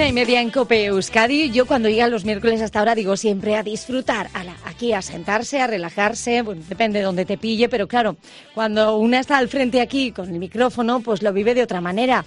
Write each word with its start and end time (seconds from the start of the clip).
Una 0.00 0.08
y 0.08 0.12
media 0.14 0.40
en 0.40 0.48
Cope 0.48 0.86
Euskadi. 0.86 1.50
Yo 1.50 1.66
cuando 1.66 1.90
llega 1.90 2.08
los 2.08 2.24
miércoles 2.24 2.62
hasta 2.62 2.78
ahora 2.78 2.94
digo 2.94 3.18
siempre 3.18 3.54
a 3.54 3.62
disfrutar, 3.62 4.30
ala, 4.32 4.56
aquí 4.64 4.94
a 4.94 5.02
sentarse, 5.02 5.60
a 5.60 5.66
relajarse, 5.66 6.40
bueno, 6.40 6.62
depende 6.66 7.00
de 7.00 7.04
donde 7.04 7.26
te 7.26 7.36
pille, 7.36 7.68
pero 7.68 7.86
claro, 7.86 8.16
cuando 8.54 8.96
una 8.96 9.20
está 9.20 9.36
al 9.36 9.48
frente 9.48 9.78
aquí 9.78 10.10
con 10.10 10.30
el 10.30 10.38
micrófono, 10.38 11.00
pues 11.00 11.22
lo 11.22 11.34
vive 11.34 11.54
de 11.54 11.62
otra 11.62 11.82
manera. 11.82 12.24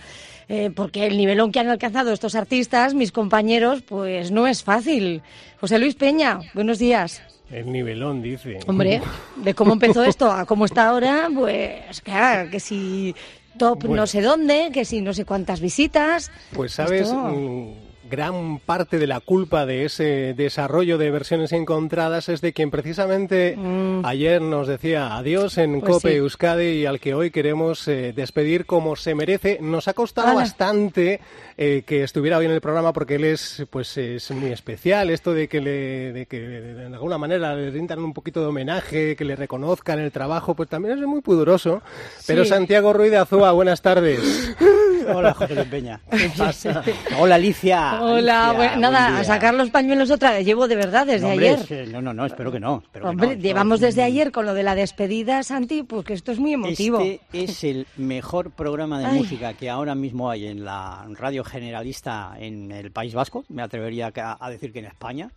Eh, 0.49 0.69
porque 0.69 1.07
el 1.07 1.17
nivelón 1.17 1.51
que 1.51 1.61
han 1.61 1.67
alcanzado 1.67 2.13
estos 2.13 2.35
artistas, 2.35 2.93
mis 2.93 3.11
compañeros, 3.11 3.81
pues 3.81 4.29
no 4.29 4.45
es 4.45 4.63
fácil. 4.63 5.23
José 5.59 5.79
Luis 5.79 5.95
Peña, 5.95 6.41
buenos 6.53 6.77
días. 6.77 7.23
El 7.49 7.71
nivelón, 7.71 8.21
dice. 8.21 8.59
Hombre, 8.67 9.01
de 9.37 9.53
cómo 9.55 9.73
empezó 9.73 10.03
esto 10.03 10.31
a 10.31 10.45
cómo 10.45 10.65
está 10.65 10.89
ahora, 10.89 11.27
pues 11.33 12.01
claro, 12.01 12.51
que 12.51 12.59
si 12.59 13.15
top 13.57 13.79
Bueno. 13.81 13.95
no 14.01 14.07
sé 14.07 14.21
dónde, 14.21 14.69
que 14.73 14.85
si 14.85 15.01
no 15.01 15.13
sé 15.13 15.25
cuántas 15.25 15.59
visitas. 15.61 16.31
Pues 16.53 16.73
sabes, 16.73 17.03
Esto- 17.03 17.15
mm, 17.15 17.73
gran 18.09 18.59
parte 18.59 18.99
de 18.99 19.07
la 19.07 19.19
culpa 19.19 19.65
de 19.65 19.85
ese 19.85 20.33
desarrollo 20.35 20.97
de 20.97 21.11
versiones 21.11 21.51
encontradas 21.51 22.29
es 22.29 22.41
de 22.41 22.53
quien 22.53 22.71
precisamente 22.71 23.57
ayer 24.03 24.41
nos 24.41 24.67
decía 24.67 25.15
adiós 25.17 25.57
en 25.57 25.73
Mm. 25.73 25.79
Pues 25.79 25.91
Cope 25.93 26.09
sí. 26.11 26.15
Euskadi 26.17 26.65
y 26.81 26.85
al 26.85 26.99
que 26.99 27.13
hoy 27.13 27.31
queremos 27.31 27.87
eh, 27.87 28.13
despedir 28.15 28.65
como 28.65 28.95
se 28.95 29.15
merece. 29.15 29.57
Nos 29.61 29.87
ha 29.87 29.93
costado 29.93 30.35
bastante 30.35 31.19
eh, 31.57 31.83
que 31.85 32.03
estuviera 32.03 32.37
hoy 32.37 32.45
en 32.45 32.51
el 32.51 32.61
programa 32.61 32.93
porque 32.93 33.15
él 33.15 33.23
es 33.25 33.65
pues 33.69 33.97
es 33.97 34.29
muy 34.31 34.51
especial 34.51 35.09
esto 35.09 35.33
de 35.33 35.47
que 35.47 35.61
le 35.61 36.13
de 36.13 36.25
que 36.25 36.39
de 36.39 36.85
alguna 36.85 37.17
manera 37.17 37.55
le 37.55 37.69
rindan 37.71 37.99
un 37.99 38.13
poquito 38.13 38.41
de 38.41 38.47
homenaje 38.47 39.15
que 39.15 39.25
le 39.25 39.35
reconozcan 39.35 39.99
el 39.99 40.11
trabajo 40.11 40.55
pues 40.55 40.69
también 40.69 40.97
es 40.97 41.05
muy 41.05 41.21
pudoroso 41.21 41.81
pero 42.27 42.43
Sí. 42.43 42.49
Santiago 42.49 42.93
Ruiz 42.93 43.11
de 43.11 43.17
Azúa 43.17 43.51
buenas 43.51 43.81
tardes 43.81 44.55
Hola, 45.13 45.33
José 45.33 45.65
Peña. 45.65 45.99
¿Qué 46.09 46.31
pasa? 46.37 46.81
Hola, 47.19 47.35
Alicia. 47.35 47.92
Hola, 48.01 48.49
Alicia, 48.49 48.75
nada, 48.77 49.19
a 49.19 49.23
sacar 49.23 49.53
los 49.53 49.69
pañuelos 49.69 50.09
otra 50.11 50.31
vez. 50.31 50.45
Llevo 50.45 50.67
de 50.67 50.75
verdad 50.75 51.05
desde 51.05 51.25
No, 51.27 51.31
hombre, 51.33 51.49
ayer. 51.49 51.59
es 51.59 51.67
que- 51.67 51.85
no, 51.87 52.01
no, 52.01 52.13
no, 52.13 52.25
espero 52.25 52.51
que 52.51 52.59
no. 52.59 52.81
espero 52.83 53.05
que 53.05 53.09
Hombre, 53.09 53.35
no. 53.35 53.41
Llevamos 53.41 53.79
desde 53.79 54.03
ayer 54.03 54.31
con 54.31 54.45
lo 54.45 54.53
de 54.53 54.63
la 54.63 54.75
despedida, 54.75 55.43
Santi, 55.43 55.83
pues 55.83 56.05
que 56.05 56.13
esto 56.13 56.31
es 56.31 56.39
muy 56.39 56.53
emotivo. 56.53 56.99
Este 56.99 57.43
es 57.43 57.63
el 57.63 57.87
mejor 57.97 58.51
programa 58.51 58.99
de 58.99 59.05
Ay. 59.05 59.17
música 59.19 59.53
que 59.53 59.69
ahora 59.69 59.95
mismo 59.95 60.29
hay 60.29 60.47
en 60.47 60.65
la 60.65 61.05
radio 61.11 61.43
generalista 61.43 62.33
en 62.39 62.71
el 62.71 62.91
País 62.91 63.13
Vasco. 63.13 63.45
Me 63.49 63.61
atrevería 63.61 64.11
a 64.15 64.49
decir 64.49 64.71
que 64.73 64.79
en 64.79 64.85
España. 64.85 65.29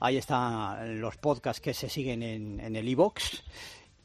Ahí 0.00 0.16
están 0.18 1.00
los 1.00 1.16
podcasts 1.16 1.60
que 1.62 1.72
se 1.72 1.88
siguen 1.88 2.22
en, 2.22 2.60
en 2.60 2.76
el 2.76 2.86
iBox. 2.88 3.42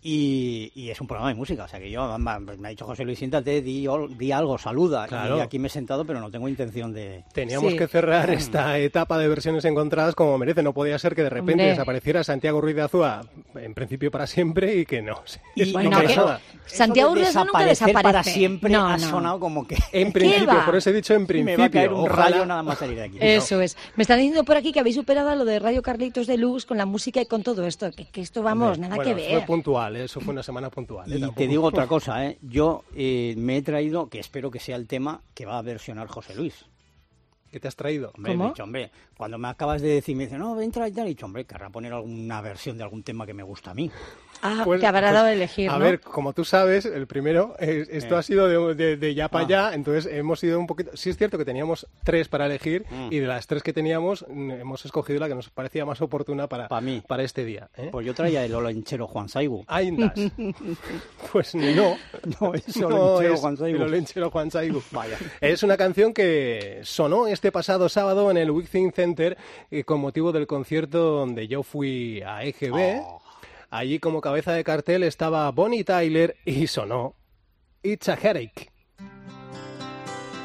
Y, 0.02 0.72
y 0.76 0.90
es 0.92 1.02
un 1.02 1.08
programa 1.08 1.28
de 1.30 1.36
música, 1.36 1.66
o 1.66 1.68
sea 1.68 1.78
que 1.78 1.92
yo, 1.92 2.18
me 2.18 2.40
me 2.40 2.68
ha 2.68 2.72
dicho 2.72 2.86
José 2.86 3.04
Luis, 3.04 3.20
siéntate, 3.20 3.62
di, 3.62 3.86
di 4.18 4.32
algo, 4.32 4.58
saluda. 4.58 5.06
Claro. 5.08 5.38
Y 5.38 5.42
aquí 5.42 5.60
me 5.60 5.68
he 5.68 5.70
sentado, 5.70 6.06
pero 6.06 6.22
no 6.22 6.32
tengo 6.32 6.48
intención 6.48 6.94
de... 6.94 7.26
Teníamos 7.34 7.74
Sí. 7.74 7.78
que 7.78 7.88
cerrar 7.88 8.30
esta 8.30 8.78
etapa 8.80 9.18
de 9.18 9.28
versiones 9.28 9.66
encontradas 9.66 10.16
como 10.16 10.38
merece. 10.38 10.64
No 10.64 10.74
podía 10.74 10.98
ser 11.00 11.16
que 11.16 11.24
de 11.24 11.30
repente 11.30 11.52
Hombre. 11.54 11.68
desapareciera 11.72 12.24
Santiago 12.24 12.62
Ruiz 12.62 12.76
de 12.78 12.82
Azúa, 12.84 13.22
en 13.56 13.74
principio 13.74 14.10
para 14.10 14.26
siempre, 14.26 14.74
y 14.78 14.86
que 14.86 15.02
no. 15.02 15.22
Y- 15.56 15.74
Bueno, 15.74 16.00
que-. 16.00 16.16
Santiago 16.66 17.10
Eso 17.10 17.16
de 17.16 17.22
Urreza 17.24 17.44
nunca 17.46 17.66
desaparece. 17.66 18.04
para 18.04 18.24
siempre 18.24 18.72
No, 18.72 18.88
ha 18.88 18.98
no. 18.98 19.10
sonado 19.10 19.40
como 19.40 19.68
que... 19.68 19.76
En 19.92 20.14
principio, 20.14 20.64
por 20.66 20.76
eso 20.78 20.92
he 20.92 20.94
dicho 20.94 21.14
en 21.14 21.28
principio. 21.28 21.58
me 21.58 21.64
va 21.64 21.66
a 21.66 21.72
caer 21.72 21.92
un 21.92 22.06
ojalá- 22.06 22.30
rayo 22.30 22.46
nada 22.46 22.64
más 22.64 22.78
salir 22.78 22.96
de 22.96 23.04
aquí. 23.04 23.18
Eso 23.20 23.60
es. 23.60 23.76
Me 23.98 24.04
están 24.04 24.18
diciendo 24.20 24.46
por 24.46 24.56
aquí 24.56 24.72
que 24.72 24.80
habéis 24.80 24.96
superado 24.96 25.30
a 25.30 25.36
lo 25.36 25.44
de 25.44 25.60
Radio 25.60 25.82
Carlitos 25.82 26.26
de 26.26 26.38
Luz 26.38 26.66
con 26.66 26.78
la 26.78 26.86
música 26.86 27.20
y 27.22 27.26
con 27.26 27.44
todo 27.44 27.66
esto. 27.66 27.92
Que, 27.92 28.06
que 28.06 28.22
esto, 28.22 28.44
vamos, 28.44 28.78
Hombre, 28.78 28.82
nada 28.82 28.96
bueno, 28.96 29.10
que 29.16 29.22
Fue 29.24 29.36
ver. 29.36 29.46
Puntual, 29.90 29.96
¿eh? 30.02 30.06
eso 30.06 30.20
fue 30.22 30.32
una 30.34 30.44
semana 30.44 30.70
puntual. 30.70 31.12
¿eh? 31.12 31.18
Y 31.18 31.20
Tampoco- 31.20 31.38
te 31.38 31.48
digo 31.48 31.64
otra 31.66 31.88
cosa, 31.88 32.26
¿eh? 32.26 32.38
yo 32.42 32.84
eh, 32.96 33.34
me 33.38 33.58
he 33.58 33.62
traído, 33.62 34.10
que 34.10 34.20
espero 34.20 34.52
que 34.52 34.60
sea 34.60 34.76
el 34.76 34.88
tema 34.88 35.22
que 35.34 35.46
va 35.46 35.58
a 35.58 35.62
versionar 35.62 36.08
José 36.08 36.36
Luis. 36.36 36.66
¿Qué 37.52 37.60
te 37.60 37.68
has 37.68 37.76
traído? 37.76 38.12
Hombre, 38.16 38.34
¿Cómo? 38.34 38.46
he 38.46 38.48
dicho, 38.50 38.64
hombre, 38.64 38.92
cuando 39.18 39.38
me 39.38 39.48
acabas 39.48 39.82
de 39.82 39.90
decir, 39.90 40.16
me 40.16 40.26
dice, 40.26 40.38
no, 40.38 40.60
entra 40.62 40.88
y 40.88 40.92
tal, 40.92 41.06
he 41.08 41.10
dicho, 41.10 41.26
hombre, 41.26 41.46
querrá 41.46 41.70
poner 41.70 41.92
alguna 41.94 42.42
versión 42.42 42.78
de 42.78 42.84
algún 42.84 43.04
tema 43.04 43.26
que 43.26 43.34
me 43.34 43.44
gusta 43.44 43.72
a 43.72 43.74
mí. 43.74 43.90
Ah, 44.42 44.62
Pues- 44.64 44.80
te 44.80 44.88
habrá 44.88 45.02
pues, 45.08 45.14
dado 45.14 45.26
a 45.28 45.34
elegir, 45.34 45.70
A 45.70 45.74
¿no? 45.78 45.84
ver, 45.86 46.00
como 46.00 46.32
tú 46.34 46.46
sabes, 46.46 46.86
el 46.86 47.08
primero, 47.08 47.56
eh, 47.60 47.86
esto 47.92 48.16
Eh. 48.16 48.18
ha 48.20 48.24
sido 48.24 48.48
de, 48.48 48.76
de- 48.76 48.98
de 48.98 49.14
ya 49.16 49.28
para 49.28 49.44
Ah. 49.44 49.48
allá, 49.48 49.74
entonces 49.76 50.06
hemos 50.14 50.42
ido 50.44 50.60
un 50.60 50.68
poquito... 50.68 50.92
Sí 50.96 51.10
es 51.10 51.18
cierto 51.18 51.38
que 51.38 51.44
teníamos 51.46 51.88
tres 52.04 52.28
para 52.30 52.46
elegir 52.46 52.86
Mm. 52.90 53.08
y 53.12 53.20
de 53.20 53.28
las 53.28 53.48
tres 53.48 53.64
que 53.64 53.74
teníamos 53.74 54.26
mm, 54.30 54.52
hemos 54.52 54.86
escogido 54.86 55.20
la 55.20 55.28
que 55.28 55.36
nos 55.36 55.50
parecía 55.50 55.86
más 55.86 56.00
oportuna 56.02 56.48
para, 56.48 56.68
Pa' 56.70 56.80
mí. 56.82 57.04
para 57.08 57.24
este 57.24 57.44
día. 57.44 57.70
¿eh? 57.76 57.90
Pues 57.92 58.06
yo 58.06 58.14
traía 58.14 58.46
el 58.46 58.54
olenchero 58.54 59.08
Juan 59.08 59.28
Saigu. 59.28 59.64
Ahí 59.68 59.90
andas. 59.90 60.14
Pues 61.32 61.54
no. 61.56 61.98
No, 62.40 62.54
es 62.54 62.78
No, 62.78 62.88
Olenchero 62.88 63.34
es 63.34 63.40
Juan 63.40 63.58
Saigu. 63.58 63.76
el 63.78 63.82
Olenchero 63.84 64.32
Juan 64.32 64.52
Saigu. 64.52 64.82
Vaya. 64.92 65.18
Es 65.42 65.64
una 65.64 65.78
canción 65.78 66.14
que 66.14 66.80
sonó 66.84 67.28
este 67.40 67.54
pasado 67.54 67.88
sábado 67.88 68.30
en 68.32 68.36
el 68.36 68.52
Wixing 68.52 68.92
Center 68.92 69.38
eh, 69.72 69.86
con 69.86 70.02
motivo 70.02 70.34
del 70.34 70.46
concierto 70.46 71.00
donde 71.00 71.48
yo 71.48 71.64
fui 71.64 72.22
a 72.22 72.44
EGB. 72.44 73.00
Oh. 73.02 73.22
Allí 73.70 73.98
como 74.00 74.20
cabeza 74.20 74.52
de 74.52 74.66
cartel 74.66 75.04
estaba 75.04 75.50
Bonnie 75.52 75.86
Tyler 75.86 76.36
y 76.44 76.68
sonó 76.68 77.16
It's 77.82 78.10
a 78.10 78.18
Headache. 78.18 78.70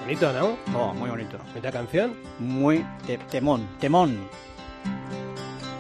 Bonito, 0.02 0.32
¿no? 0.32 0.56
Oh, 0.78 0.94
muy 0.94 1.10
bonito. 1.10 1.36
Bonita 1.48 1.72
canción. 1.72 2.14
Muy 2.38 2.86
te- 3.08 3.18
temón, 3.18 3.66
temón. 3.80 4.28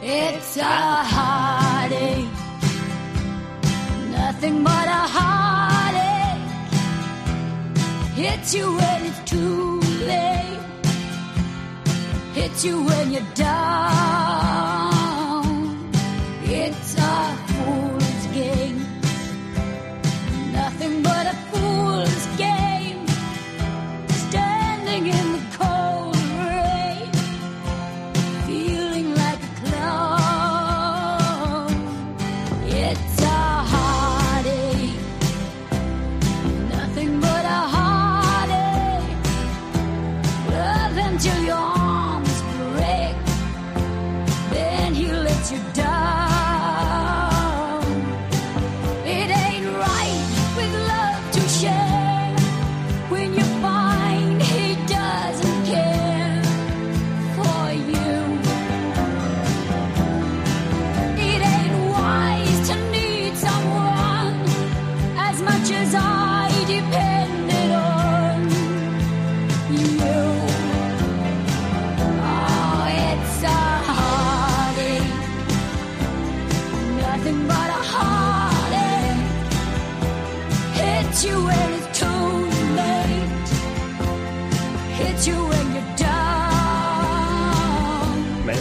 It's 0.02 0.58
a 0.60 1.04
heartache, 1.04 2.26
nothing 4.10 4.64
but 4.64 4.88
a 4.88 5.06
heartache. 5.06 6.40
Hits 8.16 8.52
you 8.52 8.74
when 8.76 9.06
it's 9.06 9.30
too 9.30 9.73
hits 12.34 12.64
you 12.64 12.82
when 12.82 13.12
you're 13.12 13.22
down. 13.34 14.73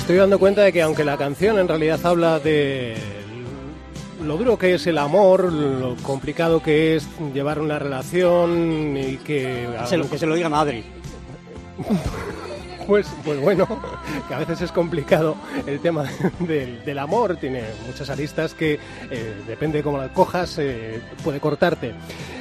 Estoy 0.04 0.18
dando 0.18 0.38
cuenta 0.38 0.64
de 0.64 0.74
que 0.74 0.82
aunque 0.82 1.06
la 1.06 1.16
canción 1.16 1.58
en 1.60 1.68
realidad 1.70 1.98
habla 2.06 2.38
de 2.38 2.94
lo 4.22 4.36
duro 4.36 4.58
que 4.58 4.74
es 4.74 4.86
el 4.86 4.98
amor, 4.98 5.50
lo 5.54 5.96
complicado 6.04 6.62
que 6.62 6.98
es 6.98 7.08
llevar 7.34 7.62
una 7.62 7.80
relación 7.80 8.98
y 8.98 9.16
que... 9.16 9.66
Se 9.86 9.96
lo, 9.96 10.10
que 10.10 10.18
se 10.18 10.26
lo 10.26 10.36
digan 10.36 10.54
a 10.54 10.60
Adri. 10.60 10.84
Pues, 12.88 13.08
pues 13.24 13.40
bueno, 13.40 13.68
que 14.28 14.34
a 14.34 14.40
veces 14.40 14.62
es 14.62 14.72
complicado 14.72 15.36
el 15.66 15.80
tema 15.80 16.06
del, 16.40 16.84
del 16.84 17.00
amor, 17.00 17.38
tiene 17.38 17.64
muchas 17.88 18.10
aristas 18.10 18.54
que 18.54 18.80
eh, 19.10 19.34
depende 19.48 19.80
de 19.80 19.84
cómo 19.84 19.98
las 19.98 20.12
cojas, 20.12 20.58
eh, 20.60 21.00
puede 21.24 21.40
cortarte. 21.40 21.94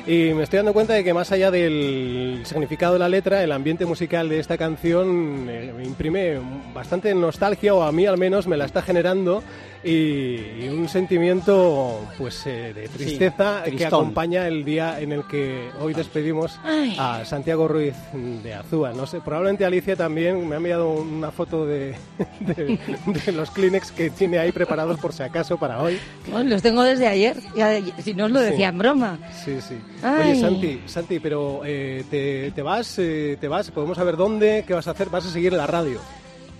Y 0.06 0.34
me 0.34 0.42
estoy 0.42 0.56
dando 0.56 0.72
cuenta 0.72 0.94
de 0.94 1.04
que 1.04 1.14
más 1.14 1.30
allá 1.30 1.50
del 1.52 2.40
significado 2.44 2.94
de 2.94 2.98
la 2.98 3.08
letra, 3.08 3.44
el 3.44 3.52
ambiente 3.52 3.86
musical 3.86 4.28
de 4.28 4.40
esta 4.40 4.58
canción 4.58 5.46
eh, 5.48 5.72
me 5.76 5.84
imprime 5.84 6.40
bastante 6.74 7.14
nostalgia, 7.14 7.72
o 7.74 7.82
a 7.82 7.92
mí 7.92 8.04
al 8.06 8.18
menos 8.18 8.48
me 8.48 8.56
la 8.56 8.64
está 8.64 8.82
generando, 8.82 9.44
y, 9.84 10.64
y 10.64 10.68
un 10.68 10.88
sentimiento 10.88 12.00
pues 12.18 12.46
eh, 12.46 12.72
de 12.74 12.88
tristeza 12.88 13.62
que 13.64 13.70
tristón. 13.72 14.00
acompaña 14.00 14.46
el 14.46 14.64
día 14.64 15.00
en 15.00 15.12
el 15.12 15.24
que 15.24 15.70
hoy 15.80 15.92
despedimos 15.92 16.58
a 16.98 17.24
Santiago 17.24 17.66
Ruiz 17.68 17.94
de 18.12 18.54
Azúa. 18.54 18.92
No 18.92 19.06
sé, 19.06 19.20
probablemente 19.20 19.64
Alicia 19.64 19.96
también 19.96 20.41
me 20.48 20.54
ha 20.54 20.58
enviado 20.58 20.90
una 20.92 21.30
foto 21.30 21.64
de, 21.66 21.94
de- 22.40 22.78
de 23.06 23.32
los 23.32 23.50
Kleenex 23.50 23.92
que 23.92 24.10
tiene 24.10 24.38
ahí 24.38 24.52
preparados 24.52 24.98
por 25.00 25.12
si 25.12 25.22
acaso 25.22 25.56
para 25.58 25.80
hoy. 25.82 25.98
Bueno, 26.30 26.50
los 26.50 26.62
tengo 26.62 26.82
desde 26.82 27.06
ayer, 27.06 27.36
ya- 27.56 27.80
si 28.02 28.14
no 28.14 28.26
os 28.26 28.30
lo 28.30 28.40
decía 28.40 28.68
en 28.68 28.78
broma. 28.78 29.18
Sí, 29.44 29.60
sí. 29.60 29.76
Ay. 30.02 30.32
Oye, 30.32 30.40
Santi, 30.40 30.80
Santi, 30.86 31.20
pero 31.20 31.62
eh, 31.64 32.04
te, 32.10 32.50
te 32.52 32.62
vas, 32.62 32.98
eh, 32.98 33.36
te 33.40 33.48
vas, 33.48 33.70
podemos 33.70 33.96
saber 33.96 34.16
dónde, 34.16 34.64
qué 34.66 34.74
vas 34.74 34.88
a 34.88 34.92
hacer, 34.92 35.08
vas 35.10 35.26
a 35.26 35.30
seguir 35.30 35.52
en 35.52 35.58
la 35.58 35.66
radio. 35.66 36.00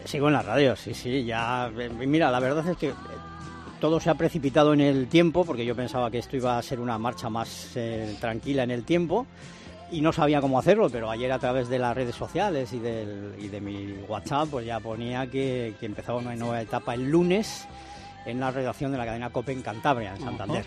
Sigo 0.04 0.26
en 0.28 0.32
la 0.34 0.42
radio, 0.42 0.74
sí, 0.76 0.94
sí, 0.94 1.24
ya. 1.24 1.70
eh, 1.78 1.88
Mira, 2.06 2.30
la 2.30 2.40
verdad 2.40 2.66
es 2.68 2.76
que 2.76 2.88
eh, 2.88 2.94
todo 3.80 4.00
se 4.00 4.10
ha 4.10 4.14
precipitado 4.14 4.72
en 4.74 4.80
el 4.80 5.06
tiempo, 5.08 5.44
porque 5.44 5.64
yo 5.64 5.74
pensaba 5.76 6.10
que 6.10 6.18
esto 6.18 6.36
iba 6.36 6.58
a 6.58 6.62
ser 6.62 6.80
una 6.80 6.98
marcha 6.98 7.28
más 7.28 7.70
eh, 7.76 8.16
tranquila 8.20 8.62
en 8.64 8.70
el 8.72 8.84
tiempo 8.84 9.26
y 9.92 10.00
no 10.00 10.12
sabía 10.12 10.40
cómo 10.40 10.58
hacerlo, 10.58 10.88
pero 10.90 11.10
ayer 11.10 11.30
a 11.30 11.38
través 11.38 11.68
de 11.68 11.78
las 11.78 11.94
redes 11.94 12.16
sociales 12.16 12.72
y, 12.72 12.78
del, 12.78 13.34
y 13.38 13.48
de 13.48 13.60
mi 13.60 13.92
WhatsApp, 14.08 14.48
pues 14.50 14.66
ya 14.66 14.80
ponía 14.80 15.26
que, 15.30 15.74
que 15.78 15.86
empezaba 15.86 16.18
una 16.18 16.34
nueva 16.34 16.60
etapa 16.60 16.94
el 16.94 17.10
lunes 17.10 17.68
en 18.24 18.40
la 18.40 18.50
redacción 18.50 18.90
de 18.92 18.98
la 18.98 19.04
cadena 19.04 19.30
COPE 19.30 19.52
en 19.52 19.62
Cantabria, 19.62 20.14
en 20.14 20.20
Santander. 20.20 20.64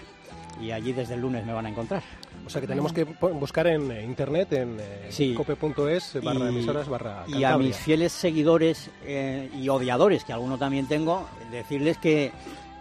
Y 0.61 0.71
allí 0.71 0.93
desde 0.93 1.15
el 1.15 1.21
lunes 1.21 1.45
me 1.45 1.51
van 1.53 1.65
a 1.65 1.69
encontrar. 1.69 2.01
O 2.45 2.49
sea 2.49 2.61
que 2.61 2.67
tenemos 2.67 2.93
que 2.93 3.03
buscar 3.03 3.67
en 3.67 3.91
internet, 4.03 4.53
en 4.53 4.77
eh, 4.79 5.07
Sí. 5.09 5.33
cope.es, 5.33 6.23
barra 6.23 6.49
emisoras, 6.49 6.87
barra 6.87 7.23
Y 7.27 7.43
a 7.43 7.57
mis 7.57 7.75
fieles 7.75 8.11
seguidores 8.13 8.89
eh, 9.03 9.49
y 9.53 9.67
odiadores, 9.67 10.23
que 10.23 10.31
alguno 10.33 10.57
también 10.57 10.87
tengo, 10.87 11.27
decirles 11.51 11.97
que, 11.97 12.31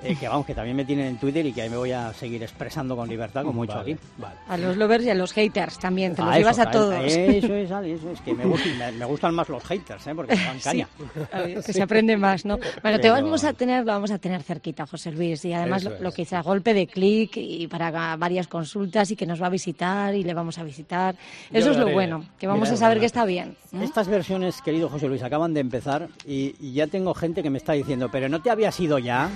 eh, 0.04 0.16
que 0.18 0.28
vamos, 0.28 0.46
que 0.46 0.54
también 0.54 0.76
me 0.76 0.84
tienen 0.84 1.06
en 1.06 1.16
Twitter 1.18 1.44
y 1.46 1.52
que 1.52 1.62
ahí 1.62 1.70
me 1.70 1.76
voy 1.76 1.92
a 1.92 2.12
seguir 2.12 2.42
expresando 2.42 2.94
con 2.96 3.08
libertad, 3.08 3.42
como 3.44 3.62
he 3.62 3.66
hecho 3.66 3.76
Vale, 3.76 3.92
aquí. 3.92 4.00
Vale. 4.18 4.34
A 4.48 4.56
los 4.56 4.76
lovers 4.76 5.04
y 5.04 5.10
a 5.10 5.14
los 5.14 5.32
haters 5.32 5.78
también, 5.78 6.14
te 6.14 6.22
los 6.22 6.32
Ah, 6.32 6.38
llevas 6.38 6.58
eso, 6.58 6.68
a 6.68 6.70
todos. 6.70 6.94
Eso 7.04 7.54
es, 7.54 7.70
Ali, 7.72 7.92
eso 7.92 8.10
es, 8.10 8.20
que 8.20 8.34
me, 8.34 8.44
gustan, 8.44 8.78
me, 8.78 8.92
me 8.92 9.04
gustan 9.04 9.34
más 9.34 9.48
los 9.48 9.62
haters, 9.64 10.06
¿eh? 10.06 10.14
porque 10.14 10.36
me 10.36 10.44
dan 10.44 10.58
caña. 10.64 10.88
Que 11.32 11.62
se 11.72 11.82
aprende 11.82 12.16
más, 12.16 12.44
¿no? 12.44 12.58
Bueno, 12.82 13.00
te 13.00 13.10
vamos 13.10 13.44
a 13.44 13.52
tener, 13.52 13.80
lo 13.84 13.92
vamos 13.92 14.10
a 14.10 14.18
tener 14.18 14.42
cerquita, 14.42 14.86
José 14.86 15.10
Luis, 15.12 15.44
y 15.44 15.52
además 15.52 15.84
lo, 15.84 15.98
lo 16.00 16.12
que 16.12 16.22
hice 16.22 16.36
a 16.36 16.42
golpe 16.42 16.74
de 16.74 16.86
clic 16.86 17.32
y 17.36 17.66
para 17.68 18.16
varias 18.16 18.46
consultas 18.48 19.10
y 19.10 19.16
que 19.16 19.26
nos 19.26 19.40
va 19.42 19.46
a 19.46 19.50
visitar 19.50 20.14
y 20.14 20.22
le 20.24 20.34
vamos 20.34 20.58
a 20.58 20.62
visitar. 20.64 21.14
Eso 21.52 21.70
es 21.70 21.76
lo 21.76 21.84
daré- 21.86 21.92
bueno, 21.94 22.24
que 22.38 22.46
vamos 22.46 22.62
mira, 22.68 22.74
a 22.74 22.76
saber 22.78 23.00
que 23.00 23.06
está 23.06 23.24
bien. 23.24 23.56
¿eh? 23.72 23.78
Estas 23.82 24.08
versiones, 24.08 24.60
querido 24.62 24.88
José 24.88 25.08
Luis, 25.08 25.22
acaban 25.22 25.54
de 25.54 25.60
empezar 25.60 26.08
y, 26.26 26.54
y 26.60 26.72
ya 26.74 26.86
tengo 26.86 27.14
gente 27.14 27.42
que 27.42 27.50
me 27.50 27.58
está 27.58 27.72
diciendo, 27.72 28.08
pero 28.10 28.28
¿no 28.28 28.40
te 28.42 28.50
habías 28.50 28.78
ido 28.80 28.98
ya? 28.98 29.30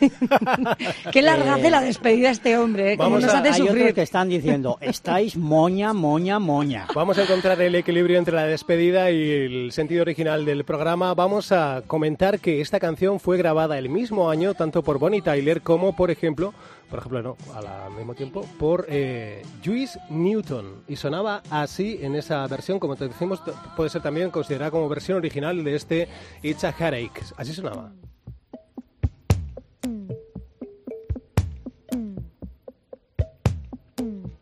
Qué 1.12 1.22
larga 1.22 1.46
Eh, 1.46 1.60
hace 1.60 1.70
la 1.70 1.80
despedida 1.80 2.30
este 2.30 2.56
hombre, 2.56 2.92
¿eh? 2.92 2.96
vamos 2.96 3.22
nos 3.22 3.32
a- 3.34 3.38
hace 3.38 3.48
Hay 3.48 3.60
otros 3.62 3.68
sufrir. 3.76 3.94
que 3.94 4.02
están 4.02 4.28
diciendo, 4.28 4.78
estáis 4.80 5.36
moña, 5.36 5.92
moña, 5.92 6.38
moña. 6.38 6.86
Vamos 6.94 7.18
a 7.18 7.22
encontrar 7.22 7.60
el 7.62 7.74
equilibrio 7.74 8.18
entre 8.18 8.34
la 8.34 8.44
despedida 8.44 9.10
y 9.10 9.30
el 9.30 9.72
sentido 9.72 10.02
original 10.02 10.44
del 10.44 10.64
programa. 10.64 11.14
Vamos 11.14 11.52
a 11.52 11.82
comentar 11.86 12.40
que 12.40 12.60
esta 12.60 12.78
canción 12.80 13.20
fue 13.20 13.36
grabada 13.38 13.78
el 13.78 13.88
mismo 13.88 14.30
año 14.30 14.54
tanto 14.54 14.82
por 14.82 14.98
Bonnie 14.98 15.22
Tyler 15.22 15.62
como, 15.62 15.94
por 15.96 16.10
ejemplo, 16.10 16.52
por 16.90 17.00
ejemplo, 17.00 17.22
no, 17.22 17.36
al 17.54 17.92
mismo 17.92 18.14
tiempo, 18.14 18.46
por 18.58 18.86
eh, 18.88 19.42
Juice 19.64 19.98
Newton. 20.08 20.82
Y 20.88 20.96
sonaba 20.96 21.42
así 21.50 21.98
en 22.00 22.14
esa 22.14 22.46
versión, 22.46 22.78
como 22.78 22.96
te 22.96 23.08
decimos, 23.08 23.42
puede 23.76 23.90
ser 23.90 24.02
también 24.02 24.30
considerada 24.30 24.70
como 24.70 24.88
versión 24.88 25.18
original 25.18 25.62
de 25.62 25.74
este 25.74 26.08
It's 26.42 26.64
a 26.64 26.72
Headache. 26.72 27.20
Así 27.36 27.52
sonaba. 27.52 27.92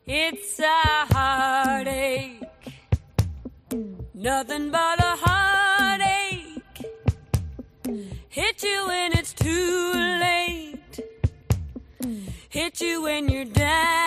It's 0.09 0.61
a 0.61 1.13
heartache, 1.13 2.41
nothing 4.15 4.71
but 4.71 5.01
a 5.01 5.17
heartache. 5.19 6.63
Hit 8.29 8.63
you 8.63 8.87
when 8.87 9.19
it's 9.19 9.33
too 9.33 9.93
late, 9.95 11.01
hit 12.49 12.81
you 12.81 13.03
when 13.03 13.29
you're 13.29 13.47
down. 13.47 14.06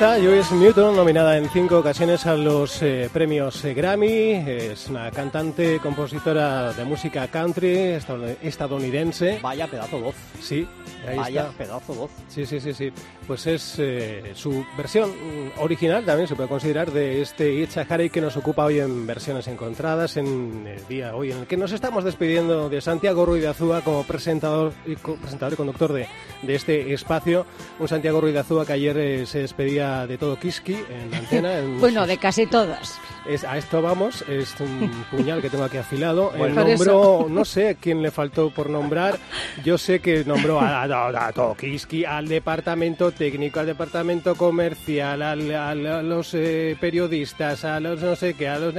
Está, 0.00 0.16
Joyce 0.18 0.54
Newton, 0.54 0.96
nominada 0.96 1.36
en 1.36 1.46
cinco 1.50 1.78
ocasiones 1.80 2.24
a 2.24 2.34
los 2.34 2.80
eh, 2.80 3.10
premios 3.12 3.62
eh, 3.66 3.74
Grammy. 3.74 4.32
Es 4.32 4.88
una 4.88 5.10
cantante, 5.10 5.78
compositora 5.78 6.72
de 6.72 6.84
música 6.84 7.28
country 7.28 7.98
estadoun- 7.98 8.36
estadounidense. 8.40 9.40
Vaya 9.42 9.66
pedazo 9.66 10.00
voz, 10.00 10.14
Sí, 10.40 10.66
ahí 11.06 11.18
vaya 11.18 11.42
está. 11.42 11.52
pedazo 11.58 11.92
voz. 11.92 12.10
Sí, 12.30 12.46
sí, 12.46 12.60
sí, 12.60 12.72
sí. 12.72 12.90
Pues 13.26 13.46
es 13.46 13.74
eh, 13.76 14.32
su 14.34 14.64
versión 14.74 15.12
original, 15.58 16.02
también 16.06 16.26
se 16.26 16.34
puede 16.34 16.48
considerar, 16.48 16.90
de 16.92 17.20
este 17.20 17.52
It's 17.52 17.76
a 17.76 17.82
Heartache 17.82 18.08
que 18.08 18.22
nos 18.22 18.38
ocupa 18.38 18.64
hoy 18.64 18.80
en 18.80 19.06
versiones 19.06 19.48
encontradas, 19.48 20.16
en 20.16 20.66
el 20.66 20.88
día 20.88 21.14
hoy 21.14 21.30
en 21.32 21.40
el 21.40 21.46
que 21.46 21.58
nos 21.58 21.72
estamos 21.72 22.04
despidiendo 22.04 22.70
de 22.70 22.80
Santiago 22.80 23.26
Ruiz 23.26 23.42
de 23.42 23.48
Azúa 23.48 23.82
como 23.82 24.04
presentador 24.04 24.72
y, 24.86 24.96
presentador 24.96 25.52
y 25.52 25.56
conductor 25.56 25.92
de, 25.92 26.08
de 26.40 26.54
este 26.54 26.90
espacio. 26.94 27.44
Un 27.78 27.86
Santiago 27.86 28.18
Ruiz 28.22 28.32
de 28.32 28.40
Azúa 28.40 28.64
que 28.64 28.72
ayer 28.72 28.96
eh, 28.96 29.26
se 29.26 29.40
despedía 29.40 29.89
de 30.06 30.18
todo 30.18 30.38
Kiski 30.38 30.74
en 30.74 31.10
la 31.10 31.18
antena. 31.18 31.58
en 31.58 31.80
Bueno, 31.80 32.06
de 32.06 32.16
casi 32.18 32.46
todas. 32.46 32.98
Es- 33.26 33.44
a 33.44 33.56
esto 33.58 33.80
vamos, 33.82 34.24
es 34.28 34.54
un 34.60 34.90
puñal 35.10 35.40
que 35.42 35.50
tengo 35.50 35.64
aquí 35.64 35.76
afilado. 35.76 36.32
Bueno. 36.36 36.64
Nombró, 36.64 37.26
no 37.28 37.44
sé 37.44 37.68
a 37.70 37.74
quién 37.74 38.02
le 38.02 38.10
faltó 38.10 38.50
por 38.50 38.70
nombrar, 38.70 39.18
yo 39.64 39.78
sé 39.78 40.00
que 40.00 40.24
nombró 40.24 40.60
a, 40.60 40.82
a, 40.84 41.26
a 41.28 41.32
Tokiski, 41.32 42.04
al 42.04 42.28
departamento 42.28 43.10
técnico, 43.12 43.60
al 43.60 43.66
departamento 43.66 44.34
comercial, 44.34 45.22
al- 45.22 45.50
al- 45.54 45.86
a, 45.86 46.02
los 46.02 46.34
eh, 46.34 46.76
periodistas, 46.80 47.64
a 47.64 47.80
los 47.80 48.00
no 48.02 48.16
sé 48.16 48.34
qué, 48.34 48.48
a 48.48 48.58
los... 48.58 48.74